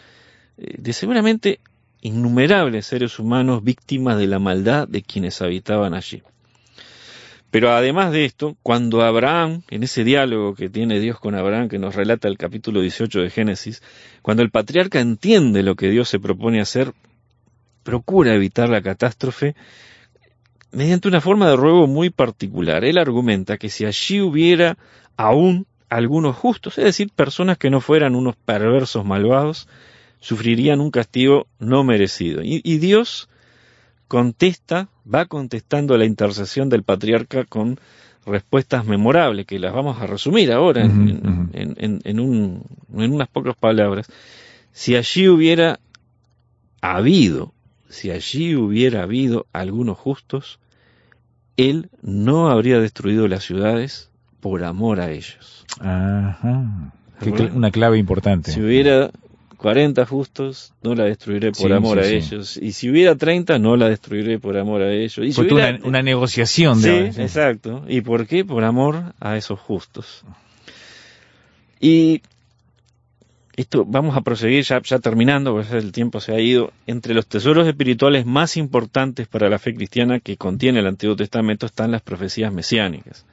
eh, 0.58 0.74
de 0.78 0.92
seguramente 0.92 1.60
innumerables 2.06 2.86
seres 2.86 3.18
humanos 3.18 3.64
víctimas 3.64 4.16
de 4.18 4.26
la 4.26 4.38
maldad 4.38 4.86
de 4.86 5.02
quienes 5.02 5.42
habitaban 5.42 5.92
allí. 5.92 6.22
Pero 7.50 7.70
además 7.70 8.12
de 8.12 8.24
esto, 8.24 8.56
cuando 8.62 9.02
Abraham, 9.02 9.62
en 9.70 9.82
ese 9.82 10.04
diálogo 10.04 10.54
que 10.54 10.68
tiene 10.68 11.00
Dios 11.00 11.18
con 11.18 11.34
Abraham, 11.34 11.68
que 11.68 11.78
nos 11.78 11.94
relata 11.94 12.28
el 12.28 12.38
capítulo 12.38 12.80
18 12.80 13.20
de 13.20 13.30
Génesis, 13.30 13.82
cuando 14.22 14.42
el 14.42 14.50
patriarca 14.50 15.00
entiende 15.00 15.62
lo 15.62 15.74
que 15.74 15.90
Dios 15.90 16.08
se 16.08 16.20
propone 16.20 16.60
hacer, 16.60 16.92
procura 17.82 18.34
evitar 18.34 18.68
la 18.68 18.82
catástrofe 18.82 19.54
mediante 20.70 21.08
una 21.08 21.20
forma 21.20 21.48
de 21.48 21.56
ruego 21.56 21.86
muy 21.86 22.10
particular. 22.10 22.84
Él 22.84 22.98
argumenta 22.98 23.58
que 23.58 23.68
si 23.68 23.84
allí 23.84 24.20
hubiera 24.20 24.76
aún 25.16 25.66
algunos 25.88 26.36
justos, 26.36 26.78
es 26.78 26.84
decir, 26.84 27.10
personas 27.14 27.58
que 27.58 27.70
no 27.70 27.80
fueran 27.80 28.14
unos 28.14 28.36
perversos 28.36 29.04
malvados, 29.04 29.68
sufrirían 30.26 30.80
un 30.80 30.90
castigo 30.90 31.46
no 31.60 31.84
merecido. 31.84 32.40
Y, 32.42 32.78
Dios 32.78 33.28
contesta, 34.08 34.88
va 35.06 35.26
contestando 35.26 35.94
a 35.94 35.98
la 35.98 36.04
intercesión 36.04 36.68
del 36.68 36.82
patriarca 36.82 37.44
con 37.44 37.78
respuestas 38.26 38.84
memorables, 38.84 39.46
que 39.46 39.60
las 39.60 39.72
vamos 39.72 40.02
a 40.02 40.06
resumir 40.08 40.50
ahora 40.50 40.84
en, 40.84 41.50
en, 41.54 42.20
unas 42.90 43.28
pocas 43.28 43.54
palabras. 43.54 44.08
Si 44.72 44.96
allí 44.96 45.28
hubiera 45.28 45.78
habido, 46.80 47.54
si 47.88 48.10
allí 48.10 48.56
hubiera 48.56 49.04
habido 49.04 49.46
algunos 49.52 49.96
justos, 49.96 50.58
él 51.56 51.88
no 52.02 52.48
habría 52.48 52.80
destruido 52.80 53.28
las 53.28 53.44
ciudades 53.44 54.10
por 54.40 54.64
amor 54.64 54.98
a 54.98 55.12
ellos. 55.12 55.64
Ajá. 55.78 56.92
una 57.54 57.70
clave 57.70 57.98
importante. 57.98 58.50
Si 58.50 58.60
hubiera 58.60 59.12
40 59.56 60.04
justos, 60.06 60.72
no 60.82 60.94
la 60.94 61.04
destruiré 61.04 61.52
por 61.52 61.72
amor 61.72 61.98
a 61.98 62.06
ellos. 62.06 62.56
Y 62.56 62.72
si 62.72 62.90
hubiera 62.90 63.16
30, 63.16 63.58
no 63.58 63.76
la 63.76 63.88
destruiré 63.88 64.38
por 64.38 64.56
amor 64.56 64.82
a 64.82 64.92
ellos. 64.92 65.18
Y 65.18 65.52
una, 65.82 66.02
negociación. 66.02 66.80
De 66.80 67.12
sí, 67.12 67.20
exacto. 67.20 67.84
¿Y 67.88 68.02
por 68.02 68.26
qué? 68.26 68.44
Por 68.44 68.64
amor 68.64 69.14
a 69.18 69.36
esos 69.36 69.58
justos. 69.58 70.24
Y 71.80 72.22
esto 73.56 73.84
vamos 73.86 74.16
a 74.16 74.20
proseguir 74.20 74.64
ya, 74.64 74.80
ya 74.82 74.98
terminando, 74.98 75.54
porque 75.54 75.76
el 75.76 75.92
tiempo 75.92 76.20
se 76.20 76.32
ha 76.32 76.40
ido. 76.40 76.72
Entre 76.86 77.14
los 77.14 77.26
tesoros 77.26 77.66
espirituales 77.66 78.26
más 78.26 78.56
importantes 78.56 79.26
para 79.26 79.48
la 79.48 79.58
fe 79.58 79.74
cristiana 79.74 80.20
que 80.20 80.36
contiene 80.36 80.80
el 80.80 80.86
Antiguo 80.86 81.16
Testamento 81.16 81.66
están 81.66 81.90
las 81.90 82.02
profecías 82.02 82.52
mesiánicas. 82.52 83.24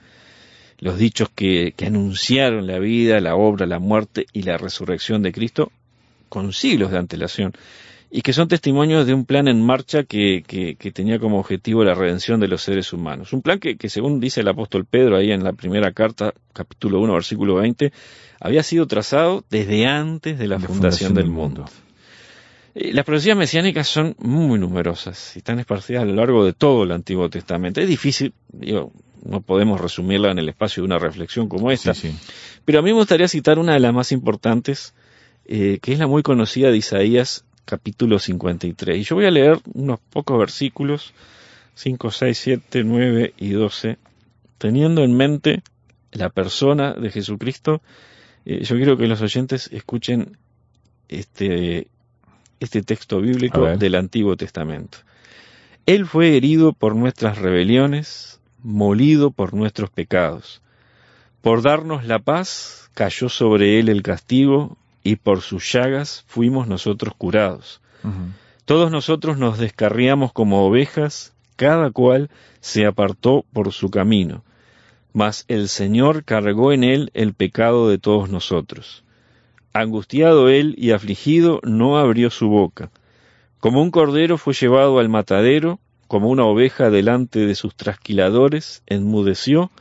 Los 0.79 0.97
dichos 0.97 1.29
que, 1.29 1.73
que 1.75 1.85
anunciaron 1.85 2.67
la 2.67 2.79
vida, 2.79 3.19
la 3.19 3.35
obra, 3.35 3.65
la 3.65 3.79
muerte 3.79 4.25
y 4.33 4.43
la 4.43 4.57
resurrección 4.57 5.21
de 5.21 5.31
Cristo 5.31 5.71
con 6.33 6.51
siglos 6.51 6.89
de 6.89 6.97
antelación 6.97 7.53
y 8.09 8.23
que 8.23 8.33
son 8.33 8.47
testimonios 8.47 9.05
de 9.05 9.13
un 9.13 9.23
plan 9.23 9.47
en 9.47 9.63
marcha 9.63 10.03
que, 10.03 10.43
que, 10.47 10.91
tenía 10.91 11.19
como 11.19 11.37
objetivo 11.39 11.83
la 11.83 11.93
redención 11.93 12.39
de 12.39 12.47
los 12.47 12.63
seres 12.63 12.91
humanos. 12.91 13.33
Un 13.33 13.43
plan 13.43 13.59
que, 13.59 13.77
que, 13.77 13.87
según 13.87 14.19
dice 14.19 14.41
el 14.41 14.47
apóstol 14.47 14.85
Pedro 14.85 15.15
ahí 15.15 15.31
en 15.31 15.43
la 15.43 15.53
primera 15.53 15.91
carta, 15.91 16.33
capítulo 16.53 17.01
1, 17.01 17.13
versículo 17.13 17.55
20, 17.55 17.93
había 18.39 18.63
sido 18.63 18.87
trazado 18.87 19.43
desde 19.51 19.85
antes 19.85 20.39
de 20.39 20.47
la, 20.47 20.59
fundación, 20.59 21.13
del 21.13 21.29
mundo. 21.29 21.65
Eh, 22.73 22.93
las 22.93 23.05
profecías 23.05 23.37
mesiánicas 23.37 23.87
son 23.87 24.15
muy 24.17 24.57
numerosas 24.57 25.35
y 25.35 25.39
están 25.39 25.59
esparcidas 25.59 26.01
a 26.01 26.05
lo 26.05 26.15
largo 26.15 26.45
de 26.45 26.53
todo 26.53 26.83
el 26.83 26.91
Antiguo 26.91 27.29
Testamento. 27.29 27.79
Es 27.79 27.87
difícil, 27.87 28.33
digo, 28.51 28.91
no 29.23 29.41
podemos 29.41 29.79
resumirla 29.79 30.31
en 30.31 30.39
el 30.39 30.49
espacio 30.49 30.81
de 30.81 30.85
una 30.85 30.99
reflexión 30.99 31.47
como 31.47 31.71
esta, 31.71 31.93
pero 32.65 32.79
a 32.79 32.81
mí 32.81 32.91
me 32.91 32.97
gustaría 32.97 33.27
citar 33.27 33.59
una 33.59 33.73
de 33.73 33.79
las 33.79 33.93
más 33.93 34.11
importantes, 34.11 34.93
eh, 35.45 35.79
que 35.81 35.93
es 35.93 35.99
la 35.99 36.07
muy 36.07 36.23
conocida 36.23 36.71
de 36.71 36.77
Isaías 36.77 37.45
capítulo 37.65 38.19
53. 38.19 38.97
Y 38.97 39.03
yo 39.03 39.15
voy 39.15 39.25
a 39.25 39.31
leer 39.31 39.59
unos 39.73 39.99
pocos 39.99 40.37
versículos, 40.37 41.13
5, 41.75 42.11
6, 42.11 42.37
7, 42.37 42.83
9 42.83 43.33
y 43.37 43.49
12, 43.51 43.97
teniendo 44.57 45.03
en 45.03 45.15
mente 45.15 45.63
la 46.11 46.29
persona 46.29 46.93
de 46.93 47.09
Jesucristo. 47.09 47.81
Eh, 48.45 48.63
yo 48.63 48.75
quiero 48.75 48.97
que 48.97 49.07
los 49.07 49.21
oyentes 49.21 49.69
escuchen 49.71 50.37
este, 51.09 51.87
este 52.59 52.81
texto 52.83 53.19
bíblico 53.21 53.65
del 53.77 53.95
Antiguo 53.95 54.35
Testamento. 54.35 54.99
Él 55.85 56.05
fue 56.05 56.37
herido 56.37 56.73
por 56.73 56.95
nuestras 56.95 57.37
rebeliones, 57.37 58.39
molido 58.61 59.31
por 59.31 59.53
nuestros 59.53 59.89
pecados. 59.89 60.61
Por 61.41 61.61
darnos 61.61 62.05
la 62.05 62.19
paz, 62.19 62.89
cayó 62.93 63.27
sobre 63.27 63.79
él 63.79 63.89
el 63.89 64.01
castigo, 64.01 64.77
y 65.03 65.17
por 65.17 65.41
sus 65.41 65.71
llagas 65.71 66.23
fuimos 66.27 66.67
nosotros 66.67 67.13
curados. 67.17 67.81
Todos 68.65 68.91
nosotros 68.91 69.37
nos 69.37 69.57
descarriamos 69.59 70.31
como 70.33 70.65
ovejas, 70.65 71.33
cada 71.55 71.91
cual 71.91 72.29
se 72.61 72.85
apartó 72.85 73.45
por 73.53 73.71
su 73.73 73.89
camino, 73.89 74.43
mas 75.13 75.45
el 75.47 75.69
Señor 75.69 76.23
cargó 76.23 76.71
en 76.71 76.83
él 76.83 77.11
el 77.13 77.33
pecado 77.33 77.89
de 77.89 77.97
todos 77.97 78.29
nosotros. 78.29 79.03
Angustiado 79.73 80.49
él 80.49 80.75
y 80.77 80.91
afligido, 80.91 81.59
no 81.63 81.97
abrió 81.97 82.29
su 82.29 82.47
boca. 82.47 82.91
Como 83.59 83.81
un 83.81 83.91
cordero 83.91 84.37
fue 84.37 84.53
llevado 84.53 84.99
al 84.99 85.09
matadero, 85.09 85.79
como 86.07 86.29
una 86.29 86.43
oveja 86.43 86.89
delante 86.89 87.45
de 87.45 87.55
sus 87.55 87.75
trasquiladores, 87.75 88.83
enmudeció, 88.85 89.71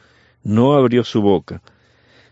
no 0.45 0.75
abrió 0.75 1.05
su 1.05 1.21
boca. 1.21 1.63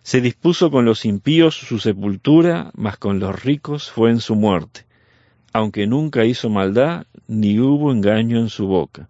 Se 0.03 0.21
dispuso 0.21 0.71
con 0.71 0.85
los 0.85 1.05
impíos 1.05 1.55
su 1.55 1.79
sepultura, 1.79 2.71
mas 2.75 2.97
con 2.97 3.21
los 3.21 3.43
ricos 3.43 3.91
fue 3.91 4.11
en 4.11 4.21
su 4.21 4.35
muerte, 4.35 4.87
aunque 5.53 5.87
nunca 5.87 6.25
hizo 6.25 6.49
maldad, 6.49 7.07
ni 7.29 7.59
hubo 7.61 7.93
engaño 7.93 8.39
en 8.39 8.49
su 8.49 8.67
boca. 8.67 9.09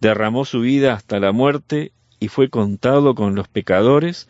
Derramó 0.00 0.44
su 0.44 0.60
vida 0.60 0.94
hasta 0.94 1.18
la 1.18 1.32
muerte 1.32 1.92
y 2.20 2.28
fue 2.28 2.50
contado 2.50 3.14
con 3.14 3.34
los 3.34 3.48
pecadores, 3.48 4.28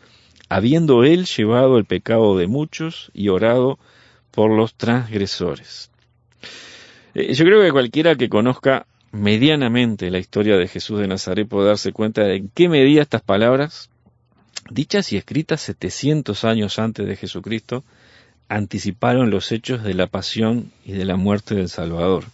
habiendo 0.49 1.03
él 1.03 1.25
llevado 1.25 1.77
el 1.77 1.85
pecado 1.85 2.37
de 2.37 2.47
muchos 2.47 3.11
y 3.13 3.29
orado 3.29 3.77
por 4.31 4.49
los 4.51 4.75
transgresores. 4.75 5.91
Eh, 7.13 7.33
yo 7.33 7.45
creo 7.45 7.61
que 7.61 7.71
cualquiera 7.71 8.15
que 8.15 8.29
conozca 8.29 8.87
medianamente 9.11 10.09
la 10.09 10.19
historia 10.19 10.55
de 10.57 10.67
Jesús 10.67 10.99
de 10.99 11.07
Nazaret 11.07 11.47
puede 11.47 11.67
darse 11.67 11.91
cuenta 11.91 12.23
de 12.23 12.37
en 12.37 12.49
qué 12.53 12.69
medida 12.69 13.01
estas 13.01 13.21
palabras 13.21 13.90
dichas 14.69 15.11
y 15.13 15.17
escritas 15.17 15.61
700 15.61 16.43
años 16.43 16.79
antes 16.79 17.07
de 17.07 17.15
Jesucristo, 17.15 17.83
anticiparon 18.49 19.29
los 19.29 19.51
hechos 19.51 19.83
de 19.83 19.93
la 19.93 20.07
pasión 20.07 20.71
y 20.85 20.91
de 20.91 21.05
la 21.05 21.15
muerte 21.15 21.55
del 21.55 21.69
Salvador. 21.69 22.25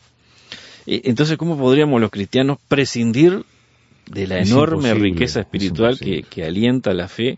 Entonces, 0.86 1.38
¿cómo 1.38 1.58
podríamos 1.58 2.00
los 2.00 2.12
cristianos 2.12 2.60
prescindir 2.68 3.44
de 4.10 4.26
la 4.26 4.40
enorme 4.40 4.94
riqueza 4.94 5.42
espiritual 5.42 6.00
que, 6.00 6.46
alienta 6.46 6.94
la 6.94 7.08
fe 7.08 7.38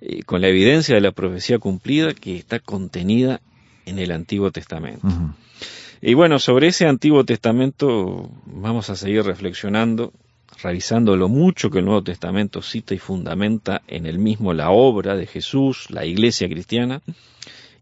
eh, 0.00 0.22
con 0.22 0.40
la 0.40 0.48
evidencia 0.48 0.94
de 0.94 1.00
la 1.00 1.12
profecía 1.12 1.58
cumplida 1.58 2.14
que 2.14 2.36
está 2.36 2.60
contenida 2.60 3.40
en 3.84 3.98
el 3.98 4.10
Antiguo 4.10 4.50
Testamento. 4.50 5.06
Y 6.00 6.14
bueno, 6.14 6.38
sobre 6.38 6.68
ese 6.68 6.86
Antiguo 6.86 7.24
Testamento 7.24 8.30
vamos 8.46 8.88
a 8.90 8.96
seguir 8.96 9.24
reflexionando, 9.24 10.12
revisando 10.62 11.16
lo 11.16 11.28
mucho 11.28 11.70
que 11.70 11.78
el 11.78 11.84
Nuevo 11.84 12.02
Testamento 12.02 12.62
cita 12.62 12.94
y 12.94 12.98
fundamenta 12.98 13.82
en 13.86 14.06
el 14.06 14.18
mismo 14.18 14.52
la 14.52 14.70
obra 14.70 15.16
de 15.16 15.26
Jesús, 15.26 15.90
la 15.90 16.04
iglesia 16.04 16.48
cristiana, 16.48 17.02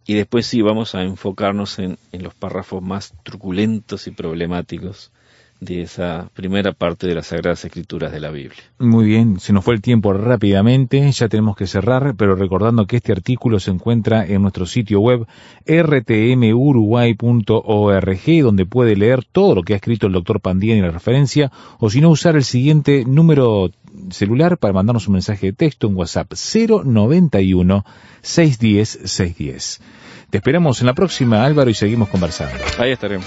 y 0.06 0.14
después 0.14 0.46
sí 0.46 0.62
vamos 0.62 0.94
a 0.94 1.02
enfocarnos 1.02 1.78
en, 1.78 1.98
en 2.12 2.22
los 2.22 2.34
párrafos 2.34 2.82
más 2.82 3.14
truculentos 3.22 4.06
y 4.06 4.10
problemáticos 4.12 5.10
de 5.60 5.82
esa 5.82 6.28
primera 6.34 6.72
parte 6.72 7.06
de 7.06 7.14
las 7.14 7.28
Sagradas 7.28 7.64
Escrituras 7.64 8.12
de 8.12 8.20
la 8.20 8.30
Biblia. 8.30 8.62
Muy 8.78 9.06
bien, 9.06 9.40
se 9.40 9.52
nos 9.52 9.64
fue 9.64 9.74
el 9.74 9.80
tiempo 9.80 10.12
rápidamente, 10.12 11.10
ya 11.12 11.28
tenemos 11.28 11.56
que 11.56 11.66
cerrar, 11.66 12.14
pero 12.16 12.36
recordando 12.36 12.86
que 12.86 12.96
este 12.96 13.12
artículo 13.12 13.58
se 13.58 13.70
encuentra 13.70 14.26
en 14.26 14.42
nuestro 14.42 14.66
sitio 14.66 15.00
web 15.00 15.26
rtmuruguay.org, 15.66 18.42
donde 18.42 18.66
puede 18.66 18.96
leer 18.96 19.24
todo 19.24 19.54
lo 19.54 19.62
que 19.62 19.72
ha 19.72 19.76
escrito 19.76 20.06
el 20.06 20.12
doctor 20.12 20.40
Pandiani 20.40 20.80
en 20.80 20.86
la 20.86 20.92
referencia, 20.92 21.50
o 21.78 21.90
si 21.90 22.00
no, 22.00 22.10
usar 22.10 22.36
el 22.36 22.44
siguiente 22.44 23.04
número 23.06 23.70
celular 24.10 24.58
para 24.58 24.74
mandarnos 24.74 25.08
un 25.08 25.14
mensaje 25.14 25.46
de 25.46 25.52
texto 25.52 25.86
en 25.86 25.96
WhatsApp 25.96 26.32
091 26.32 27.84
610 28.22 29.00
610. 29.04 29.80
Te 30.30 30.38
esperamos 30.38 30.80
en 30.80 30.86
la 30.86 30.94
próxima, 30.94 31.44
Álvaro, 31.44 31.70
y 31.70 31.74
seguimos 31.74 32.08
conversando. 32.08 32.56
Ahí 32.78 32.90
estaremos. 32.90 33.26